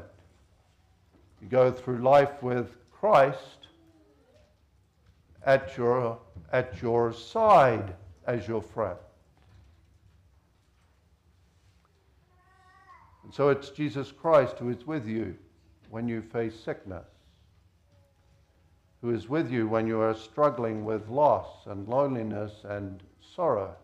You 1.43 1.49
go 1.49 1.71
through 1.71 1.99
life 1.99 2.43
with 2.43 2.75
Christ 2.91 3.69
at 5.45 5.77
your, 5.77 6.19
at 6.51 6.81
your 6.81 7.13
side 7.13 7.95
as 8.27 8.49
your 8.49 8.63
friend. 8.63 8.97
And 13.23 13.35
so 13.35 13.51
it's 13.51 13.69
Jesus 13.69 14.11
Christ 14.11 14.57
who 14.59 14.71
is 14.71 14.87
with 14.87 15.07
you 15.07 15.37
when 15.93 16.09
you 16.09 16.23
face 16.23 16.59
sickness, 16.59 17.05
who 19.03 19.11
is 19.11 19.29
with 19.29 19.53
you 19.53 19.69
when 19.69 19.87
you 19.87 20.01
are 20.01 20.15
struggling 20.15 20.87
with 20.87 21.07
loss 21.11 21.67
and 21.67 21.87
loneliness 21.87 22.65
and 22.65 23.03
sorrow. 23.37 23.77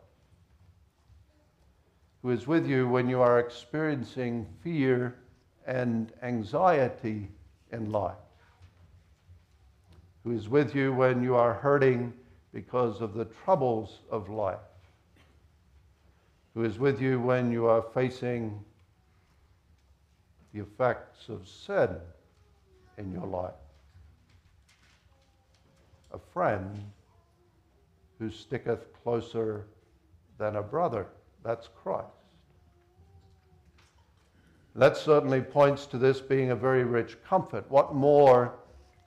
who 2.23 2.31
is 2.31 2.47
with 2.47 2.67
you 2.67 2.89
when 2.89 3.11
you 3.11 3.21
are 3.21 3.39
experiencing 3.39 4.47
fear 4.63 5.17
and 5.67 6.11
anxiety 6.23 7.29
in 7.73 7.93
life, 7.93 8.17
who 10.25 10.33
is 10.33 10.49
with 10.49 10.75
you 10.75 10.95
when 10.95 11.23
you 11.23 11.35
are 11.35 11.53
hurting 11.53 12.11
because 12.55 13.03
of 13.03 13.13
the 13.13 13.27
troubles 13.27 13.99
of 14.11 14.31
life, 14.31 14.57
who 16.55 16.65
is 16.65 16.79
with 16.79 17.03
you 17.03 17.21
when 17.21 17.53
you 17.53 17.67
are 17.67 17.83
facing 17.93 18.65
the 20.53 20.61
effects 20.61 21.29
of 21.29 21.47
sin 21.47 21.91
in 22.97 23.13
your 23.13 23.27
life, 23.27 23.53
a 26.13 26.19
friend 26.33 26.79
who 28.19 28.31
sticketh 28.31 28.93
closer 29.03 29.67
than 30.39 30.57
a 30.57 30.63
brother. 30.63 31.07
That's 31.45 31.69
Christ. 31.83 32.07
That 34.75 34.97
certainly 34.97 35.41
points 35.41 35.87
to 35.87 35.99
this 35.99 36.21
being 36.21 36.51
a 36.51 36.57
very 36.57 36.85
rich 36.85 37.17
comfort. 37.25 37.69
What 37.69 37.95
more 37.95 38.55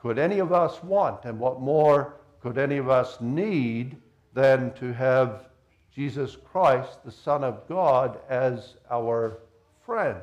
could 0.02 0.20
any 0.20 0.39
of 0.39 0.52
us 0.52 0.84
want, 0.84 1.26
and 1.26 1.39
what 1.39 1.62
more 1.62 2.16
could 2.42 2.58
any 2.58 2.78
of 2.78 2.89
us 2.89 3.22
need 3.22 3.98
than 4.34 4.74
to 4.74 4.92
have 4.94 5.48
Jesus 5.94 6.38
Christ, 6.52 7.04
the 7.04 7.12
Son 7.12 7.44
of 7.44 7.68
God, 7.68 8.20
as 8.30 8.76
our 8.89 9.39
friend? 9.86 10.18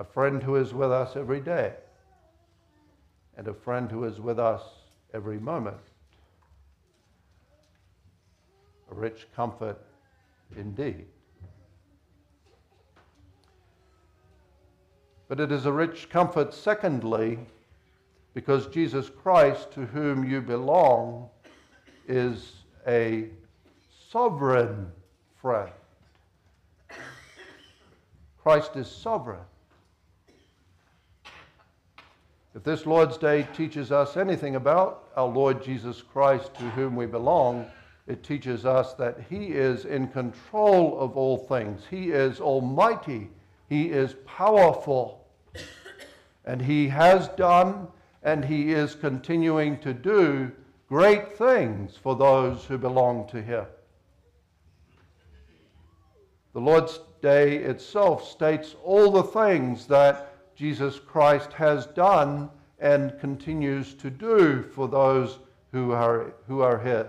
A 0.00 0.04
friend 0.04 0.42
who 0.42 0.56
is 0.56 0.72
with 0.72 0.90
us 0.90 1.14
every 1.14 1.40
day, 1.40 1.74
and 3.36 3.46
a 3.46 3.52
friend 3.52 3.90
who 3.90 4.04
is 4.04 4.18
with 4.18 4.38
us 4.38 4.62
every 5.12 5.38
moment. 5.38 5.76
A 8.90 8.94
rich 8.94 9.26
comfort 9.36 9.78
indeed. 10.56 11.04
But 15.28 15.38
it 15.38 15.52
is 15.52 15.66
a 15.66 15.72
rich 15.72 16.08
comfort, 16.08 16.54
secondly, 16.54 17.38
because 18.32 18.68
Jesus 18.68 19.10
Christ, 19.10 19.70
to 19.72 19.84
whom 19.84 20.24
you 20.24 20.40
belong, 20.40 21.28
is 22.08 22.52
a 22.86 23.26
sovereign 24.08 24.90
friend. 25.42 25.70
Christ 28.42 28.76
is 28.76 28.90
sovereign. 28.90 29.44
If 32.54 32.64
this 32.64 32.84
Lord's 32.84 33.16
Day 33.16 33.46
teaches 33.54 33.92
us 33.92 34.16
anything 34.16 34.56
about 34.56 35.08
our 35.16 35.28
Lord 35.28 35.62
Jesus 35.62 36.02
Christ, 36.02 36.54
to 36.54 36.70
whom 36.70 36.96
we 36.96 37.06
belong, 37.06 37.66
it 38.08 38.24
teaches 38.24 38.66
us 38.66 38.94
that 38.94 39.20
He 39.28 39.48
is 39.48 39.84
in 39.84 40.08
control 40.08 40.98
of 40.98 41.16
all 41.16 41.38
things. 41.38 41.82
He 41.88 42.10
is 42.10 42.40
almighty. 42.40 43.30
He 43.68 43.90
is 43.90 44.16
powerful. 44.26 45.24
And 46.44 46.60
he 46.60 46.88
has 46.88 47.28
done 47.28 47.86
and 48.22 48.44
he 48.44 48.72
is 48.72 48.94
continuing 48.94 49.78
to 49.78 49.94
do 49.94 50.50
great 50.88 51.32
things 51.38 51.96
for 51.96 52.16
those 52.16 52.64
who 52.64 52.76
belong 52.76 53.28
to 53.28 53.40
him. 53.40 53.64
The 56.52 56.60
Lord's 56.60 57.00
Day 57.22 57.58
itself 57.58 58.28
states 58.28 58.74
all 58.82 59.12
the 59.12 59.22
things 59.22 59.86
that 59.86 60.29
Jesus 60.60 60.98
Christ 60.98 61.54
has 61.54 61.86
done 61.86 62.50
and 62.80 63.18
continues 63.18 63.94
to 63.94 64.10
do 64.10 64.62
for 64.62 64.88
those 64.88 65.38
who 65.72 65.92
are, 65.92 66.34
who 66.48 66.60
are 66.60 66.78
his. 66.78 67.06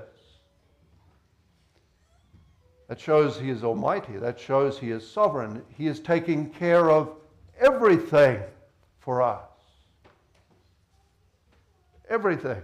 That 2.88 2.97
shows 2.97 3.38
he 3.38 3.49
is 3.49 3.66
almighty. 3.66 4.16
That 4.16 4.39
shows 4.39 4.80
he 4.80 4.91
is 4.91 5.06
sovereign. 5.06 5.64
He 5.78 5.88
is 5.88 5.99
taking 5.99 6.49
care 6.52 6.89
of 6.89 7.10
everything 7.60 8.39
for 9.02 9.22
us. 9.22 9.43
Everything. 12.10 12.62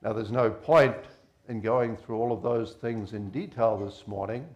Now, 0.00 0.14
there's 0.14 0.32
no 0.32 0.48
point 0.48 0.96
in 1.46 1.60
going 1.60 1.98
through 1.98 2.16
all 2.16 2.32
of 2.32 2.42
those 2.42 2.72
things 2.72 3.12
in 3.12 3.28
detail 3.28 3.76
this 3.76 4.06
morning, 4.06 4.46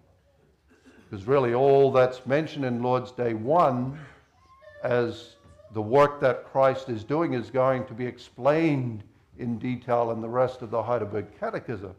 because 1.11 1.27
really 1.27 1.55
all 1.55 1.91
that's 1.91 2.25
mentioned 2.25 2.65
in 2.65 2.83
Lord's 2.83 3.11
Day 3.11 3.35
1 3.35 3.99
as 4.85 5.35
the 5.73 5.83
work 5.83 6.21
that 6.21 6.45
Christ 6.45 6.89
is 6.89 7.03
doing 7.03 7.35
is 7.35 7.51
going 7.51 7.85
to 7.87 7.95
be 7.95 8.07
explained 8.07 9.03
in 9.37 9.59
detail 9.59 10.13
in 10.13 10.21
the 10.21 10.29
rest 10.29 10.63
of 10.63 10.71
the 10.71 10.81
Heidelberg 10.81 11.27
Catechism. 11.41 11.95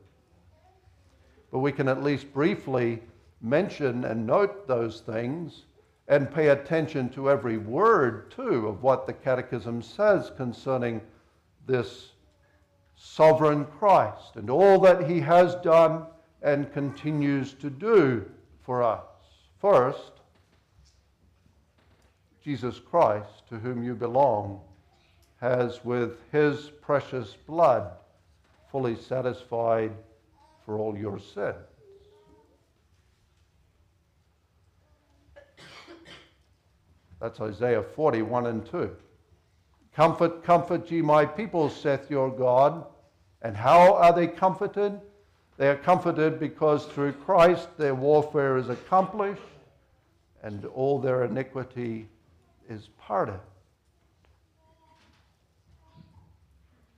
But 1.51 1.59
we 1.59 1.73
can 1.73 1.89
at 1.89 2.03
least 2.03 2.31
briefly 2.31 3.01
mention 3.41 4.05
and 4.05 4.25
note 4.25 4.65
those 4.65 5.01
things 5.01 5.63
and 6.07 6.33
pay 6.33 6.49
attention 6.49 7.09
to 7.09 7.29
every 7.29 7.57
word, 7.57 8.31
too, 8.31 8.67
of 8.67 8.81
what 8.81 9.07
the 9.07 9.13
Catechism 9.13 9.81
says 9.81 10.31
concerning 10.37 11.01
this 11.67 12.11
sovereign 12.95 13.65
Christ 13.77 14.35
and 14.35 14.49
all 14.49 14.79
that 14.79 15.09
he 15.09 15.19
has 15.19 15.55
done 15.55 16.05
and 16.41 16.71
continues 16.71 17.53
to 17.55 17.69
do 17.69 18.25
for 18.63 18.83
us. 18.83 19.03
First, 19.59 20.11
Jesus 22.43 22.79
Christ, 22.79 23.47
to 23.49 23.57
whom 23.57 23.83
you 23.83 23.93
belong, 23.95 24.61
has 25.39 25.83
with 25.83 26.17
his 26.31 26.71
precious 26.81 27.35
blood 27.47 27.91
fully 28.71 28.95
satisfied 28.95 29.91
for 30.65 30.77
all 30.77 30.97
your 30.97 31.19
sins. 31.19 31.55
That's 37.19 37.39
Isaiah 37.39 37.83
41 37.83 38.47
and 38.47 38.65
2. 38.65 38.89
Comfort, 39.95 40.43
comfort 40.43 40.89
ye 40.89 41.01
my 41.01 41.25
people, 41.25 41.69
saith 41.69 42.09
your 42.09 42.31
God. 42.31 42.85
And 43.43 43.55
how 43.55 43.95
are 43.95 44.13
they 44.13 44.27
comforted? 44.27 44.99
They 45.61 45.69
are 45.69 45.75
comforted 45.75 46.39
because 46.39 46.87
through 46.87 47.11
Christ 47.11 47.77
their 47.77 47.93
warfare 47.93 48.57
is 48.57 48.69
accomplished 48.69 49.43
and 50.41 50.65
all 50.65 50.97
their 50.97 51.23
iniquity 51.23 52.07
is 52.67 52.89
pardoned. 52.97 53.37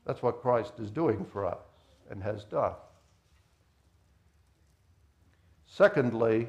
That's 0.05 0.21
what 0.21 0.41
Christ 0.41 0.79
is 0.79 0.89
doing 0.91 1.25
for 1.25 1.45
us 1.45 1.59
and 2.09 2.23
has 2.23 2.45
done. 2.45 2.71
Secondly, 5.67 6.47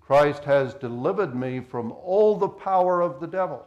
Christ 0.00 0.42
has 0.42 0.74
delivered 0.74 1.36
me 1.36 1.60
from 1.60 1.92
all 1.92 2.36
the 2.36 2.48
power 2.48 3.00
of 3.00 3.20
the 3.20 3.28
devil. 3.28 3.64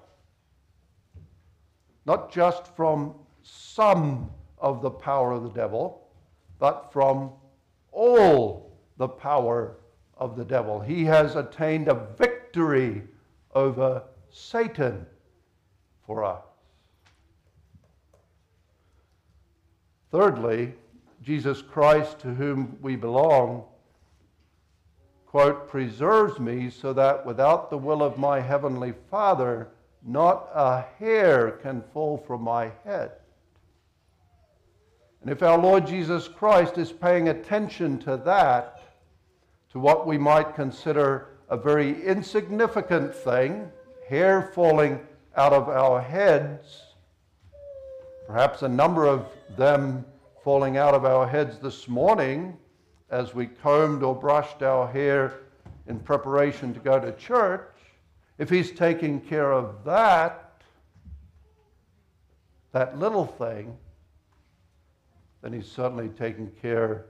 Not 2.05 2.29
just 2.29 2.75
from 2.75 3.15
some 3.41 4.31
of 4.57 4.81
the 4.81 4.91
power 4.91 5.31
of 5.31 5.43
the 5.43 5.49
devil, 5.49 6.09
but 6.59 6.91
from 6.91 7.31
all 7.95 8.77
the 8.97 9.07
power 9.07 9.77
of 10.17 10.35
the 10.37 10.45
devil. 10.45 10.79
He 10.79 11.05
has 11.05 11.35
attained 11.35 11.87
a 11.87 12.07
victory 12.17 13.03
over 13.53 14.03
Satan 14.29 15.05
for 16.05 16.23
us. 16.23 16.43
Thirdly, 20.11 20.73
Jesus 21.21 21.61
Christ, 21.61 22.19
to 22.19 22.33
whom 22.33 22.77
we 22.81 22.95
belong, 22.95 23.63
quote, 25.25 25.67
preserves 25.67 26.39
me 26.39 26.69
so 26.69 26.93
that 26.93 27.25
without 27.25 27.69
the 27.69 27.77
will 27.77 28.03
of 28.03 28.17
my 28.17 28.39
heavenly 28.39 28.93
Father, 29.09 29.69
not 30.05 30.49
a 30.53 30.85
hair 30.99 31.51
can 31.63 31.83
fall 31.93 32.17
from 32.17 32.43
my 32.43 32.71
head. 32.83 33.13
And 35.25 35.31
if 35.31 35.41
our 35.41 35.57
Lord 35.57 35.87
Jesus 35.87 36.27
Christ 36.27 36.77
is 36.77 36.91
paying 36.91 37.29
attention 37.29 37.97
to 38.01 38.15
that, 38.25 38.83
to 39.71 39.79
what 39.79 40.05
we 40.05 40.19
might 40.19 40.53
consider 40.53 41.29
a 41.49 41.57
very 41.57 42.05
insignificant 42.05 43.15
thing, 43.15 43.71
hair 44.07 44.51
falling 44.53 44.99
out 45.35 45.51
of 45.51 45.67
our 45.67 45.99
heads, 45.99 46.83
perhaps 48.27 48.61
a 48.61 48.69
number 48.69 49.07
of 49.07 49.25
them 49.57 50.05
falling 50.43 50.77
out 50.77 50.93
of 50.93 51.05
our 51.05 51.27
heads 51.27 51.57
this 51.57 51.87
morning, 51.87 52.55
as 53.09 53.33
we 53.33 53.47
combed 53.47 54.03
or 54.03 54.13
brushed 54.13 54.61
our 54.61 54.87
hair 54.87 55.39
in 55.87 55.99
preparation 55.99 56.71
to 56.71 56.79
go 56.79 56.99
to 56.99 57.11
church, 57.13 57.73
if 58.37 58.47
he's 58.47 58.71
taking 58.71 59.19
care 59.21 59.53
of 59.53 59.83
that, 59.85 60.61
that 62.73 62.99
little 62.99 63.25
thing, 63.25 63.75
then 65.45 65.53
he's 65.53 65.71
suddenly 65.71 66.09
taking 66.09 66.49
care 66.59 67.05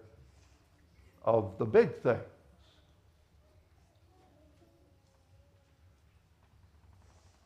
of 1.24 1.58
the 1.58 1.64
big 1.64 1.96
things. 2.02 2.20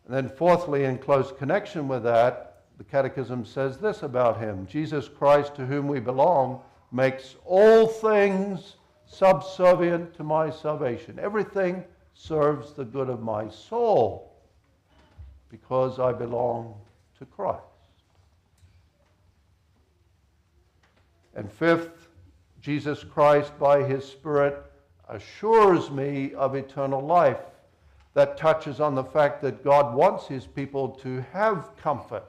And 0.08 0.16
then, 0.16 0.30
fourthly, 0.30 0.86
in 0.86 0.98
close 0.98 1.32
connection 1.32 1.88
with 1.88 2.02
that, 2.06 2.64
the 2.80 2.84
Catechism 2.84 3.46
says 3.46 3.78
this 3.78 4.02
about 4.02 4.40
him 4.40 4.66
Jesus 4.66 5.08
Christ, 5.08 5.54
to 5.58 5.66
whom 5.68 5.88
we 5.88 6.00
belong, 6.00 6.60
makes 6.92 7.36
all 7.46 7.86
things 7.86 8.78
subservient 9.06 10.16
to 10.16 10.24
my 10.24 10.50
salvation. 10.50 11.20
Everything 11.22 11.84
serves 12.16 12.74
the 12.74 12.86
good 12.86 13.10
of 13.10 13.22
my 13.22 13.48
soul 13.48 14.34
because 15.52 16.00
I 16.00 16.14
belong 16.14 16.74
to 17.20 17.26
Christ. 17.26 17.62
And 21.40 21.50
fifth, 21.50 22.10
Jesus 22.60 23.02
Christ, 23.02 23.58
by 23.58 23.82
his 23.82 24.06
Spirit, 24.06 24.62
assures 25.08 25.90
me 25.90 26.34
of 26.34 26.54
eternal 26.54 27.00
life. 27.00 27.40
That 28.14 28.36
touches 28.36 28.82
on 28.82 28.94
the 28.94 29.06
fact 29.06 29.42
that 29.44 29.64
God 29.64 29.96
wants 29.96 30.28
his 30.28 30.46
people 30.46 30.90
to 30.96 31.24
have 31.32 31.78
comfort. 31.78 32.26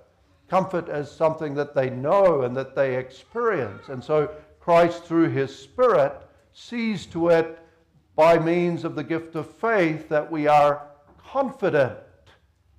Comfort 0.48 0.88
as 0.88 1.10
something 1.10 1.54
that 1.54 1.74
they 1.74 1.90
know 1.90 2.42
and 2.42 2.56
that 2.56 2.76
they 2.76 2.96
experience. 2.96 3.88
And 3.88 4.02
so 4.02 4.30
Christ, 4.60 5.02
through 5.02 5.30
his 5.30 5.58
Spirit, 5.58 6.14
sees 6.52 7.04
to 7.06 7.30
it 7.30 7.58
by 8.14 8.38
means 8.38 8.84
of 8.84 8.94
the 8.94 9.02
gift 9.02 9.34
of 9.34 9.50
faith 9.50 10.08
that 10.08 10.30
we 10.30 10.46
are 10.46 10.86
confident 11.26 11.98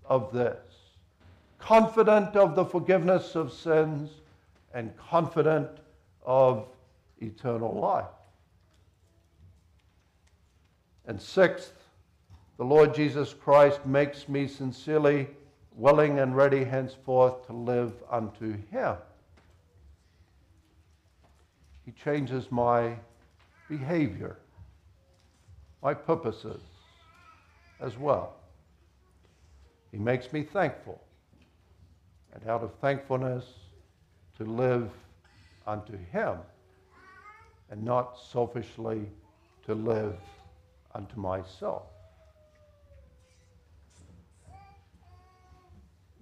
of 0.05 0.31
this. 0.31 0.63
Confident 1.59 2.37
of 2.37 2.55
the 2.55 2.63
forgiveness 2.63 3.35
of 3.35 3.51
sins 3.51 4.11
and 4.73 4.95
confident 4.95 5.80
of 6.23 6.67
eternal 7.19 7.73
life. 7.79 8.05
And 11.05 11.19
sixth, 11.21 11.73
the 12.57 12.63
Lord 12.63 12.93
Jesus 12.93 13.33
Christ 13.33 13.85
makes 13.85 14.29
me 14.29 14.47
sincerely 14.47 15.27
willing 15.75 16.19
and 16.19 16.35
ready 16.35 16.63
henceforth 16.63 17.45
to 17.47 17.53
live 17.53 17.93
unto 18.09 18.55
Him. 18.71 18.95
He 21.85 21.91
changes 21.91 22.51
my 22.51 22.95
behavior, 23.67 24.37
my 25.81 25.93
purposes 25.93 26.61
as 27.79 27.97
well. 27.97 28.35
He 29.91 29.97
makes 29.97 30.31
me 30.31 30.43
thankful, 30.43 31.01
and 32.33 32.47
out 32.47 32.63
of 32.63 32.73
thankfulness, 32.75 33.45
to 34.37 34.45
live 34.45 34.89
unto 35.67 35.97
Him, 36.11 36.37
and 37.69 37.83
not 37.83 38.17
selfishly 38.31 39.07
to 39.65 39.73
live 39.73 40.17
unto 40.93 41.19
myself. 41.19 41.83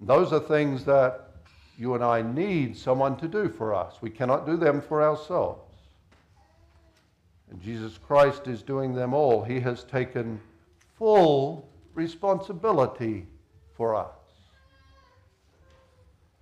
Those 0.02 0.32
are 0.32 0.40
things 0.40 0.86
that 0.86 1.32
you 1.78 1.94
and 1.96 2.04
I 2.04 2.22
need 2.22 2.78
someone 2.78 3.18
to 3.18 3.28
do 3.28 3.50
for 3.50 3.74
us. 3.74 3.96
We 4.02 4.10
cannot 4.10 4.46
do 4.46 4.58
them 4.58 4.82
for 4.82 5.02
ourselves. 5.02 5.62
And 7.50 7.62
Jesus 7.62 7.98
Christ 7.98 8.48
is 8.48 8.62
doing 8.62 8.94
them 8.94 9.14
all. 9.14 9.44
He 9.44 9.60
has 9.62 9.84
taken 9.84 10.40
full 10.98 11.70
responsibility 11.94 13.26
for 13.76 13.96
us. 13.96 14.12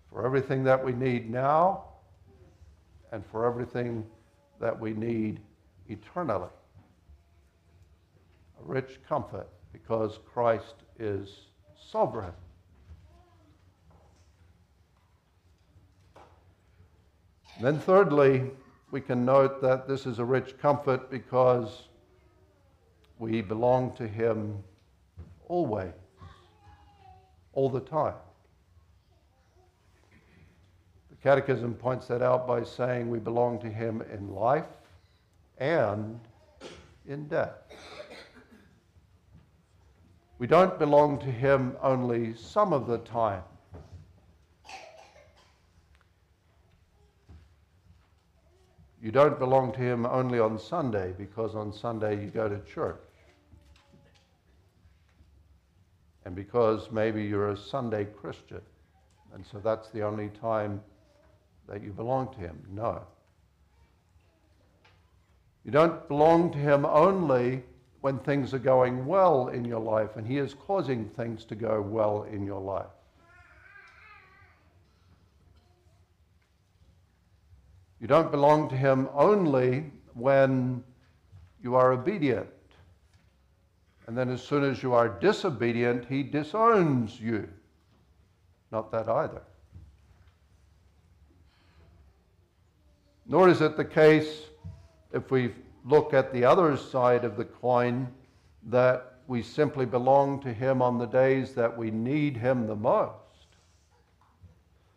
For 0.10 0.26
everything 0.26 0.64
that 0.66 0.84
we 0.84 0.92
need 0.92 1.30
now 1.30 1.86
and 3.12 3.26
for 3.26 3.46
everything 3.46 4.06
that 4.60 4.78
we 4.78 4.94
need 4.94 5.40
eternally. 5.88 6.50
A 8.60 8.64
rich 8.64 9.00
comfort 9.08 9.48
because 9.72 10.20
Christ 10.26 10.76
is 11.00 11.30
sovereign. 11.76 12.34
Then, 17.62 17.80
thirdly, 17.80 18.52
we 18.92 19.02
can 19.02 19.26
note 19.26 19.62
that 19.62 19.88
this 19.88 20.06
is 20.06 20.20
a 20.20 20.26
rich 20.26 20.58
comfort 20.60 21.10
because 21.10 21.88
we 23.18 23.42
belong 23.42 23.96
to 23.96 24.08
Him 24.08 24.64
always, 25.48 25.94
all 27.54 27.70
the 27.70 27.80
time. 27.80 28.14
The 31.18 31.30
Catechism 31.30 31.74
points 31.74 32.08
that 32.08 32.22
out 32.22 32.48
by 32.48 32.64
saying 32.64 33.10
we 33.10 33.20
belong 33.20 33.60
to 33.60 33.70
Him 33.70 34.04
in 34.14 34.34
life 34.34 34.66
and 35.58 36.20
in 37.08 37.28
death. 37.28 37.54
We 40.40 40.46
don't 40.46 40.78
belong 40.78 41.20
to 41.20 41.32
Him 41.32 41.76
only 41.82 42.36
some 42.36 42.72
of 42.72 42.86
the 42.86 43.00
time. 43.00 43.44
You 49.02 49.12
don't 49.12 49.40
belong 49.40 49.72
to 49.74 49.80
Him 49.80 50.06
only 50.06 50.40
on 50.40 50.60
Sunday 50.60 51.14
because 51.18 51.56
on 51.56 51.74
Sunday 51.74 52.22
you 52.22 52.30
go 52.30 52.48
to 52.48 52.60
church. 52.60 53.02
And 56.26 56.36
because 56.36 56.92
maybe 56.92 57.24
you're 57.24 57.52
a 57.52 57.58
Sunday 57.58 58.06
Christian. 58.06 58.62
And 59.34 59.46
so 59.46 59.60
that's 59.60 59.90
the 59.90 60.02
only 60.04 60.30
time 60.42 60.82
that 61.68 61.84
you 61.84 61.92
belong 61.92 62.34
to 62.34 62.40
Him. 62.40 62.58
No. 62.72 63.04
You 65.66 65.72
don't 65.72 66.08
belong 66.08 66.52
to 66.52 66.58
Him 66.58 66.86
only 66.86 67.64
when 68.02 68.20
things 68.20 68.54
are 68.54 68.60
going 68.60 69.06
well 69.06 69.50
in 69.50 69.66
your 69.66 69.82
life 69.82 70.16
and 70.16 70.26
He 70.26 70.38
is 70.38 70.54
causing 70.54 71.10
things 71.10 71.44
to 71.46 71.56
go 71.56 71.82
well 71.82 72.24
in 72.24 72.46
your 72.46 72.62
life. 72.62 72.86
You 78.00 78.08
don't 78.08 78.32
belong 78.32 78.70
to 78.70 78.78
Him 78.78 79.10
only 79.14 79.92
when 80.14 80.84
you 81.62 81.76
are 81.76 81.92
obedient. 81.92 82.48
And 84.06 84.18
then 84.18 84.30
as 84.30 84.42
soon 84.42 84.64
as 84.64 84.82
you 84.82 84.94
are 84.94 85.10
disobedient, 85.10 86.06
He 86.06 86.24
disowns 86.24 87.20
you. 87.20 87.50
Not 88.72 88.92
that 88.92 89.10
either. 89.10 89.42
Nor 93.28 93.50
is 93.50 93.62
it 93.62 93.76
the 93.76 93.86
case, 93.86 94.46
if 95.12 95.32
we 95.32 95.54
look 95.84 96.14
at 96.14 96.32
the 96.32 96.46
other 96.46 96.78
side 96.78 97.26
of 97.26 97.36
the 97.36 97.46
coin, 97.46 98.08
that 98.64 99.16
we 99.28 99.42
simply 99.42 99.86
belong 99.86 100.40
to 100.42 100.54
Him 100.54 100.82
on 100.82 100.98
the 100.98 101.06
days 101.06 101.54
that 101.54 101.78
we 101.78 101.92
need 101.92 102.38
Him 102.38 102.68
the 102.68 102.76
most, 102.76 103.14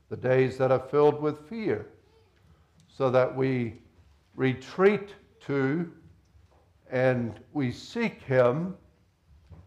the 0.09 0.16
days 0.16 0.57
that 0.59 0.70
are 0.70 0.78
filled 0.78 1.20
with 1.20 1.49
fear 1.49 1.87
so 2.89 3.11
that 3.11 3.35
we 3.35 3.74
retreat 4.37 5.14
to 5.41 5.91
and 6.91 7.41
we 7.53 7.72
seek 7.72 8.22
Him 8.22 8.76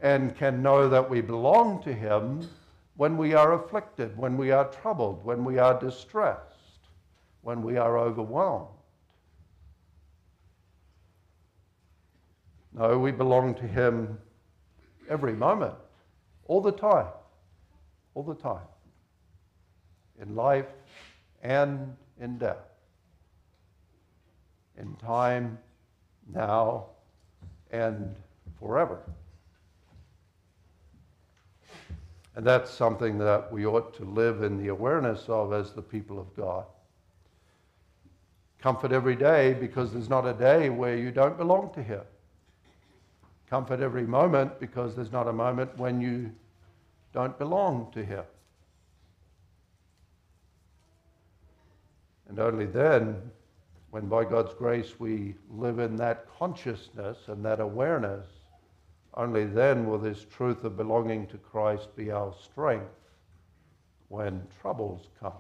and 0.01 0.35
can 0.35 0.61
know 0.61 0.87
that 0.87 1.09
we 1.09 1.21
belong 1.21 1.81
to 1.83 1.93
Him 1.93 2.47
when 2.95 3.17
we 3.17 3.33
are 3.33 3.53
afflicted, 3.53 4.17
when 4.17 4.37
we 4.37 4.51
are 4.51 4.65
troubled, 4.65 5.23
when 5.25 5.43
we 5.43 5.57
are 5.57 5.79
distressed, 5.79 6.52
when 7.43 7.61
we 7.61 7.77
are 7.77 7.97
overwhelmed. 7.97 8.67
No, 12.75 12.97
we 12.97 13.11
belong 13.11 13.53
to 13.55 13.67
Him 13.67 14.17
every 15.07 15.33
moment, 15.33 15.75
all 16.47 16.61
the 16.61 16.71
time, 16.71 17.07
all 18.15 18.23
the 18.23 18.35
time, 18.35 18.65
in 20.19 20.35
life 20.35 20.65
and 21.43 21.95
in 22.19 22.37
death 22.37 22.57
in 24.77 24.95
time, 24.95 25.57
now, 26.33 26.85
and 27.71 28.15
forever. 28.59 28.99
And 32.35 32.45
that's 32.45 32.71
something 32.71 33.17
that 33.19 33.51
we 33.51 33.65
ought 33.65 33.93
to 33.95 34.05
live 34.05 34.41
in 34.41 34.57
the 34.57 34.69
awareness 34.69 35.25
of 35.27 35.53
as 35.53 35.73
the 35.73 35.81
people 35.81 36.19
of 36.19 36.35
God. 36.35 36.65
Comfort 38.63 38.93
every 38.93 39.17
day 39.17 39.53
because 39.53 39.91
there's 39.91 40.07
not 40.07 40.25
a 40.25 40.31
day 40.31 40.69
where 40.69 40.95
you 40.95 41.11
don't 41.11 41.37
belong 41.37 41.73
to 41.73 41.83
Him. 41.83 41.99
Comfort 43.49 43.81
every 43.81 44.07
moment 44.07 44.57
because 44.57 44.95
there's 44.95 45.11
not 45.11 45.27
a 45.27 45.33
moment 45.33 45.77
when 45.77 45.99
you 45.99 46.31
don't 47.11 47.37
belong 47.37 47.91
to 47.91 48.05
Him. 48.05 48.23
And 52.29 52.39
only 52.39 52.65
then 52.65 53.21
when 53.91 54.07
by 54.07 54.23
God's 54.23 54.53
grace 54.53 54.97
we 54.97 55.35
live 55.51 55.79
in 55.79 55.97
that 55.97 56.25
consciousness 56.39 57.17
and 57.27 57.43
that 57.43 57.59
awareness, 57.59 58.25
only 59.15 59.43
then 59.43 59.85
will 59.85 59.99
this 59.99 60.25
truth 60.33 60.63
of 60.63 60.77
belonging 60.77 61.27
to 61.27 61.37
Christ 61.37 61.93
be 61.97 62.11
our 62.11 62.33
strength 62.41 62.95
when 64.07 64.41
troubles 64.61 65.09
come. 65.19 65.33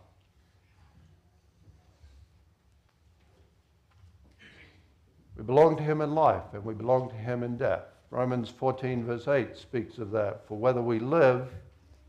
We 5.35 5.43
belong 5.43 5.77
to 5.77 5.83
Him 5.83 6.01
in 6.01 6.13
life 6.13 6.43
and 6.53 6.63
we 6.63 6.73
belong 6.73 7.09
to 7.09 7.15
Him 7.15 7.43
in 7.43 7.57
death. 7.57 7.83
Romans 8.11 8.49
14, 8.49 9.03
verse 9.05 9.27
8 9.27 9.57
speaks 9.57 9.97
of 9.97 10.11
that. 10.11 10.47
For 10.47 10.57
whether 10.57 10.81
we 10.81 10.99
live, 10.99 11.47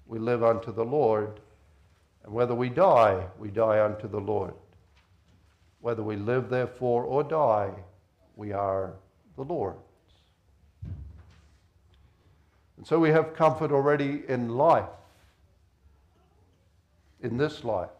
we 0.06 0.18
live 0.18 0.44
unto 0.44 0.70
the 0.72 0.84
Lord, 0.84 1.40
and 2.24 2.34
whether 2.34 2.54
we 2.54 2.68
die, 2.68 3.24
we 3.38 3.48
die 3.48 3.82
unto 3.82 4.06
the 4.06 4.20
Lord. 4.20 4.54
whether 5.84 6.02
we 6.02 6.16
live 6.16 6.48
therefore 6.48 7.04
or 7.04 7.22
die, 7.22 7.70
we 8.36 8.52
are 8.52 8.94
the 9.36 9.44
Lord's. 9.44 9.78
And 12.78 12.86
so 12.86 12.98
we 12.98 13.10
have 13.10 13.34
comfort 13.34 13.70
already 13.70 14.22
in 14.26 14.48
life, 14.56 14.88
in 17.22 17.36
this 17.36 17.64
life. 17.64 17.90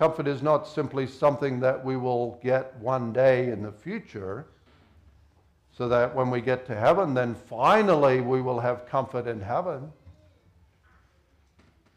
Comfort 0.00 0.26
is 0.26 0.42
not 0.42 0.66
simply 0.66 1.06
something 1.06 1.60
that 1.60 1.84
we 1.84 1.98
will 1.98 2.40
get 2.42 2.74
one 2.76 3.12
day 3.12 3.50
in 3.50 3.62
the 3.62 3.70
future, 3.70 4.46
so 5.72 5.88
that 5.88 6.14
when 6.14 6.30
we 6.30 6.40
get 6.40 6.64
to 6.68 6.74
heaven, 6.74 7.12
then 7.12 7.34
finally 7.34 8.22
we 8.22 8.40
will 8.40 8.58
have 8.58 8.86
comfort 8.86 9.26
in 9.26 9.42
heaven. 9.42 9.92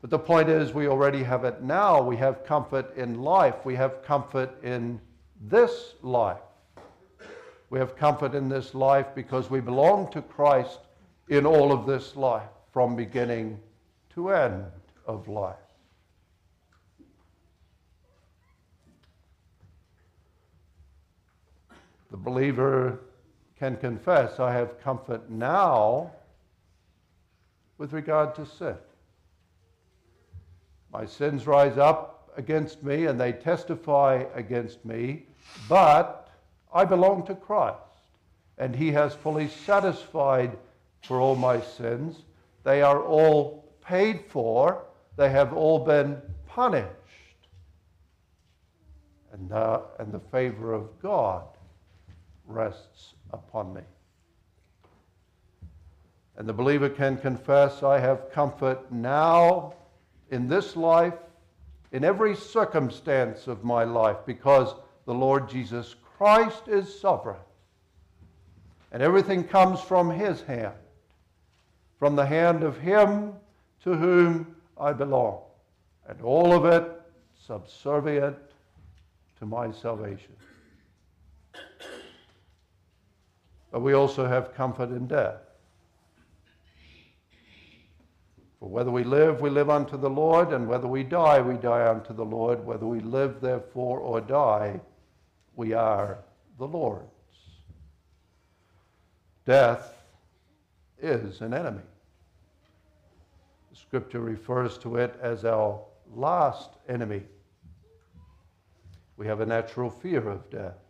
But 0.02 0.10
the 0.10 0.20
point 0.20 0.50
is, 0.50 0.74
we 0.74 0.90
already 0.90 1.24
have 1.24 1.46
it 1.46 1.62
now. 1.62 2.02
We 2.02 2.18
have 2.18 2.44
comfort 2.44 2.94
in 2.98 3.22
life. 3.22 3.64
We 3.64 3.76
have 3.76 4.04
comfort 4.04 4.62
in 4.66 5.00
this 5.40 5.94
life. 6.02 6.42
We 7.70 7.80
have 7.80 7.96
comfort 7.96 8.36
in 8.36 8.50
this 8.50 8.76
life 8.76 9.08
because 9.16 9.50
we 9.50 9.62
belong 9.62 10.12
to 10.12 10.22
Christ 10.22 10.80
in 11.30 11.46
all 11.46 11.72
of 11.72 11.88
this 11.88 12.18
life, 12.18 12.50
from 12.74 12.98
beginning 12.98 13.62
to 14.16 14.32
end 14.32 14.66
of 15.08 15.30
life. 15.30 15.63
The 22.14 22.18
believer 22.18 23.00
can 23.58 23.76
confess, 23.76 24.40
I 24.40 24.54
have 24.54 24.80
comfort 24.80 25.32
now 25.32 26.12
with 27.80 27.92
regard 27.92 28.36
to 28.36 28.46
sin. 28.46 28.76
My 30.92 31.08
sins 31.08 31.48
rise 31.48 31.80
up 31.80 32.32
against 32.38 32.84
me 32.84 33.08
and 33.08 33.20
they 33.20 33.32
testify 33.32 34.26
against 34.36 34.86
me, 34.86 35.26
but 35.68 36.30
I 36.72 36.86
belong 36.86 37.26
to 37.26 37.34
Christ, 37.34 37.80
and 38.60 38.76
He 38.76 38.92
has 38.92 39.16
fully 39.16 39.48
satisfied 39.48 40.56
for 41.02 41.20
all 41.20 41.36
my 41.36 41.62
sins. 41.62 42.18
They 42.64 42.84
are 42.84 43.02
all 43.02 43.74
paid 43.84 44.22
for, 44.30 44.86
they 45.18 45.32
have 45.32 45.52
all 45.52 45.80
been 45.80 46.22
punished. 46.46 46.90
And, 49.32 49.52
uh, 49.52 49.82
and 49.98 50.12
the 50.12 50.20
favor 50.20 50.74
of 50.74 51.02
God 51.02 51.46
rests 52.48 53.14
upon 53.32 53.74
me. 53.74 53.82
And 56.38 56.48
the 56.48 56.54
believer 56.54 56.90
can 56.90 57.18
confess, 57.18 57.84
I 57.84 58.00
have 58.00 58.32
comfort 58.32 58.92
now 58.92 59.74
in 60.32 60.48
this 60.48 60.76
life, 60.76 61.14
in 61.92 62.04
every 62.04 62.36
circumstance 62.36 63.48
of 63.48 63.64
my 63.64 63.84
life, 63.84 64.18
because 64.26 64.74
the 65.06 65.14
Lord 65.14 65.48
Jesus 65.48 65.96
Christ 66.18 66.68
is 66.68 67.00
sovereign. 67.00 67.40
And 68.92 69.04
everything 69.04 69.44
comes 69.44 69.80
from 69.80 70.10
his 70.10 70.42
hand, 70.42 70.74
from 72.00 72.16
the 72.16 72.26
hand 72.26 72.64
of 72.64 72.78
him 72.78 73.34
to 73.84 73.96
whom 73.96 74.56
I 74.78 74.94
belong, 74.94 75.42
and 76.08 76.20
all 76.22 76.54
of 76.54 76.66
it 76.66 76.90
subservient 77.46 78.38
to 79.40 79.46
my 79.46 79.72
salvation. 79.72 80.34
But 83.74 83.82
we 83.82 83.94
also 83.94 84.28
have 84.28 84.54
comfort 84.54 84.92
in 84.92 85.08
death. 85.08 85.42
For 88.60 88.70
whether 88.70 88.92
we 88.92 89.04
live, 89.04 89.42
we 89.42 89.50
live 89.50 89.72
unto 89.72 89.98
the 89.98 90.12
Lord, 90.12 90.54
and 90.54 90.68
whether 90.68 90.88
we 90.88 91.02
die, 91.04 91.42
we 91.42 91.56
die 91.56 91.90
unto 91.90 92.14
the 92.14 92.24
Lord. 92.24 92.64
Whether 92.64 92.86
we 92.86 93.00
live, 93.00 93.42
therefore, 93.42 94.00
or 94.00 94.22
die, 94.22 94.80
we 95.56 95.74
are 95.74 96.20
the 96.60 96.68
Lord's. 96.68 97.10
Death 99.44 99.96
is 101.02 101.42
an 101.42 101.56
enemy. 101.56 101.82
Scripture 103.74 104.22
refers 104.22 104.78
to 104.78 104.98
it 104.98 105.18
as 105.20 105.46
our 105.46 105.82
last 106.16 106.70
enemy. 106.88 107.24
We 109.18 109.26
have 109.26 109.40
a 109.40 109.48
natural 109.48 109.90
fear 109.90 110.30
of 110.30 110.48
death. 110.52 110.83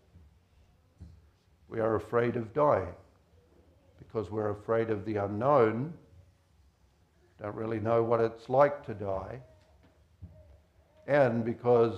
We 1.73 1.79
are 1.79 1.95
afraid 1.95 2.35
of 2.35 2.53
dying 2.53 2.93
because 3.97 4.29
we're 4.29 4.51
afraid 4.51 4.91
of 4.91 5.05
the 5.05 5.15
unknown, 5.15 5.91
don't 7.41 7.55
really 7.55 7.79
know 7.79 8.03
what 8.03 8.21
it's 8.21 8.47
like 8.47 8.85
to 8.85 8.93
die, 8.93 9.39
and 11.07 11.43
because 11.43 11.97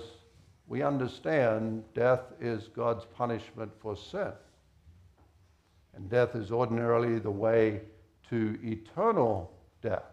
we 0.66 0.82
understand 0.82 1.84
death 1.94 2.22
is 2.40 2.68
God's 2.68 3.04
punishment 3.04 3.70
for 3.78 3.94
sin. 3.94 4.32
And 5.94 6.08
death 6.08 6.34
is 6.34 6.50
ordinarily 6.50 7.18
the 7.18 7.30
way 7.30 7.82
to 8.30 8.58
eternal 8.62 9.52
death. 9.82 10.10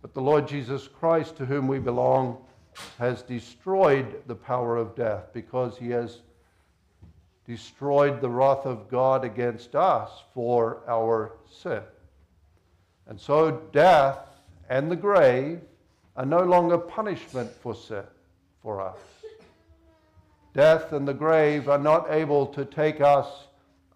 But 0.00 0.14
the 0.14 0.22
Lord 0.22 0.48
Jesus 0.48 0.88
Christ, 0.88 1.36
to 1.36 1.44
whom 1.44 1.68
we 1.68 1.78
belong, 1.78 2.38
has 2.98 3.22
destroyed 3.22 4.22
the 4.26 4.34
power 4.34 4.76
of 4.76 4.94
death 4.94 5.24
because 5.32 5.76
he 5.78 5.90
has 5.90 6.20
destroyed 7.46 8.20
the 8.20 8.28
wrath 8.28 8.66
of 8.66 8.90
God 8.90 9.24
against 9.24 9.74
us 9.74 10.10
for 10.34 10.82
our 10.86 11.32
sin. 11.62 11.82
And 13.06 13.18
so 13.18 13.62
death 13.72 14.18
and 14.68 14.90
the 14.90 14.96
grave 14.96 15.60
are 16.16 16.26
no 16.26 16.42
longer 16.42 16.76
punishment 16.76 17.50
for 17.50 17.74
sin 17.74 18.04
for 18.62 18.80
us. 18.80 18.98
Death 20.52 20.92
and 20.92 21.06
the 21.06 21.14
grave 21.14 21.68
are 21.68 21.78
not 21.78 22.10
able 22.10 22.46
to 22.48 22.64
take 22.64 23.00
us 23.00 23.46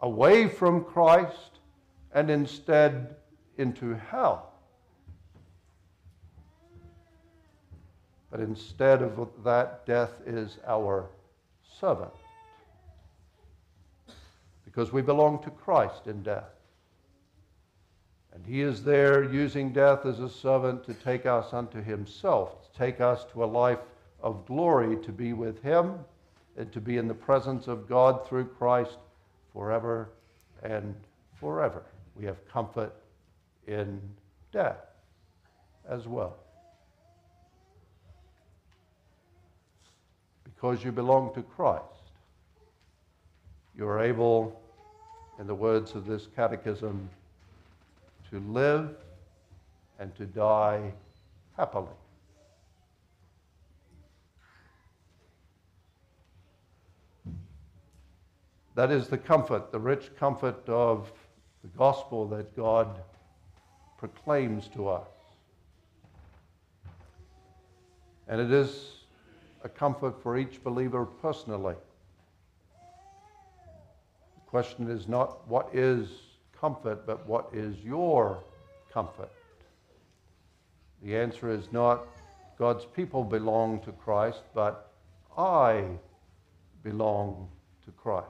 away 0.01 0.49
from 0.49 0.85
Christ 0.85 1.59
and 2.15 2.31
instead 2.31 3.17
into 3.59 3.95
hell. 3.95 4.52
But 8.33 8.41
instead 8.41 9.03
of 9.03 9.29
that, 9.45 9.85
death 9.85 10.15
is 10.27 10.57
our 10.67 11.11
servant. 11.79 12.15
Because 14.65 14.91
we 14.91 15.03
belong 15.03 15.43
to 15.43 15.51
Christ 15.51 16.07
in 16.07 16.23
death. 16.23 16.49
And 18.35 18.47
he 18.47 18.63
is 18.63 18.83
there 18.83 19.31
using 19.31 19.71
death 19.71 20.07
as 20.07 20.19
a 20.19 20.31
servant 20.31 20.83
to 20.85 20.95
take 20.95 21.27
us 21.27 21.53
unto 21.53 21.83
himself, 21.83 22.63
to 22.63 22.79
take 22.79 23.03
us 23.03 23.27
to 23.33 23.45
a 23.45 23.47
life 23.47 23.81
of 24.23 24.47
glory, 24.47 24.97
to 25.05 25.13
be 25.13 25.35
with 25.35 25.63
him, 25.63 25.99
and 26.57 26.73
to 26.73 26.81
be 26.81 26.97
in 26.97 27.09
the 27.09 27.15
presence 27.15 27.69
of 27.69 27.87
God 27.87 28.27
through 28.27 28.47
Christ 28.47 28.97
forever 29.53 30.09
and 30.63 30.95
forever. 31.39 31.85
We 32.17 32.25
have 32.25 32.49
comfort 32.49 32.95
in 33.67 34.01
death 34.53 34.81
as 35.87 36.09
well. 36.09 36.42
Because 40.63 40.85
you 40.85 40.93
belong 40.93 41.35
to 41.35 41.43
Christ, 41.43 41.83
you 43.77 43.85
are 43.85 44.01
able, 44.01 44.61
in 45.41 45.49
the 45.49 45.55
words 45.55 45.97
of 45.97 46.07
this 46.07 46.29
catechism, 46.37 47.11
to 48.31 48.39
live 48.39 48.95
and 49.99 50.15
to 50.15 50.25
die 50.25 50.93
happily. 51.57 51.89
That 58.77 58.93
is 58.93 59.09
the 59.09 59.19
comfort, 59.19 59.73
the 59.73 59.81
rich 59.81 60.15
comfort 60.17 60.69
of 60.69 61.11
the 61.65 61.77
gospel 61.77 62.29
that 62.29 62.57
God 62.57 63.01
proclaims 63.99 64.69
to 64.77 64.87
us. 64.87 65.09
And 68.29 68.41
it 68.41 68.53
is 68.53 69.02
a 69.65 69.69
comfort 69.69 70.23
for 70.23 70.37
each 70.37 70.63
believer 70.63 71.05
personally. 71.05 71.75
The 74.35 74.51
question 74.51 74.91
is 74.91 75.09
not 75.09 75.47
what 75.49 75.69
is 75.73 76.09
comfort, 76.59 77.07
but 77.07 77.27
what 77.27 77.49
is 77.53 77.77
your 77.85 78.43
comfort? 78.93 79.31
The 81.03 81.17
answer 81.17 81.51
is 81.51 81.73
not 81.73 82.07
God's 82.59 82.85
people 82.85 83.25
belong 83.25 83.81
to 83.81 83.93
Christ, 83.93 84.43
but 84.55 84.93
I 85.37 85.85
belong 86.83 87.49
to 87.85 87.91
Christ. 87.93 88.29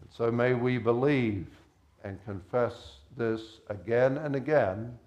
And 0.00 0.10
so 0.10 0.30
may 0.30 0.54
we 0.54 0.78
believe 0.78 1.46
and 2.02 2.18
confess 2.24 2.96
this 3.16 3.60
again 3.68 4.16
and 4.18 4.34
again 4.34 4.98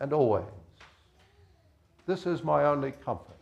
and 0.00 0.12
always. 0.12 0.44
This 2.06 2.24
is 2.24 2.44
my 2.44 2.64
only 2.64 2.92
comfort. 2.92 3.36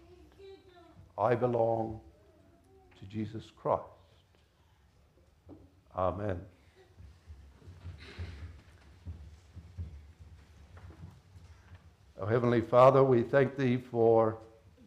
I 1.18 1.34
belong 1.34 2.00
to 2.98 3.04
Jesus 3.04 3.44
Christ. 3.60 3.82
Amen. 5.94 6.40
Our 12.20 12.26
Heavenly 12.26 12.62
Father, 12.62 13.04
we 13.04 13.22
thank 13.22 13.54
Thee 13.54 13.76
for 13.76 14.38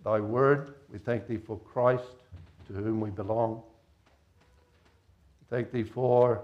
Thy 0.04 0.20
Word. 0.20 0.74
We 0.92 0.98
thank 0.98 1.28
Thee 1.28 1.38
for 1.38 1.60
Christ, 1.60 2.24
to 2.68 2.74
whom 2.74 3.00
we 3.00 3.12
belong. 3.12 3.62
Thank 5.52 5.72
Thee 5.72 5.84
for 5.84 6.42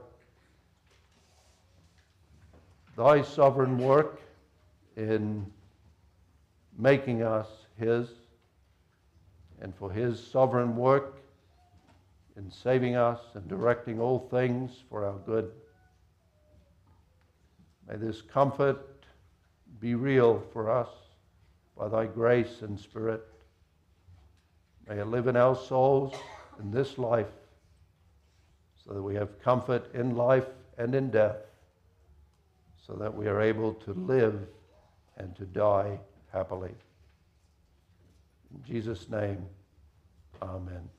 Thy 2.96 3.24
sovereign 3.24 3.80
work 3.80 4.22
in 4.96 5.48
making 6.78 7.24
us 7.24 7.48
His, 7.78 8.10
and 9.62 9.74
for 9.76 9.92
His 9.92 10.20
sovereign 10.20 10.76
work 10.76 11.20
in 12.36 12.50
saving 12.50 12.96
us 12.96 13.20
and 13.36 13.48
directing 13.48 14.00
all 14.00 14.20
things 14.20 14.72
for 14.90 15.06
our 15.06 15.18
good. 15.26 15.52
May 17.88 17.98
this 17.98 18.22
comfort 18.22 19.06
be 19.80 19.96
real 19.96 20.44
for 20.52 20.72
us 20.72 20.90
by 21.78 21.90
thy 21.90 22.06
grace 22.06 22.62
and 22.62 22.80
spirit. 22.80 23.24
May 24.88 25.00
it 25.00 25.08
live 25.08 25.28
in 25.28 25.36
our 25.36 25.56
souls 25.56 26.14
in 26.60 26.72
this 26.72 26.98
life 26.98 27.28
so 28.86 28.94
that 28.94 29.02
we 29.02 29.16
have 29.16 29.42
comfort 29.42 29.94
in 29.94 30.16
life 30.16 30.48
and 30.78 30.94
in 30.96 31.10
death, 31.10 31.38
so 32.86 32.94
that 32.94 33.14
we 33.14 33.28
are 33.28 33.42
able 33.42 33.74
to 33.74 33.94
live 33.94 34.48
and 35.18 35.36
to 35.36 35.46
die 35.46 36.00
happily. 36.34 36.74
In 38.54 38.64
Jesus' 38.64 39.08
name, 39.10 39.46
amen. 40.42 40.90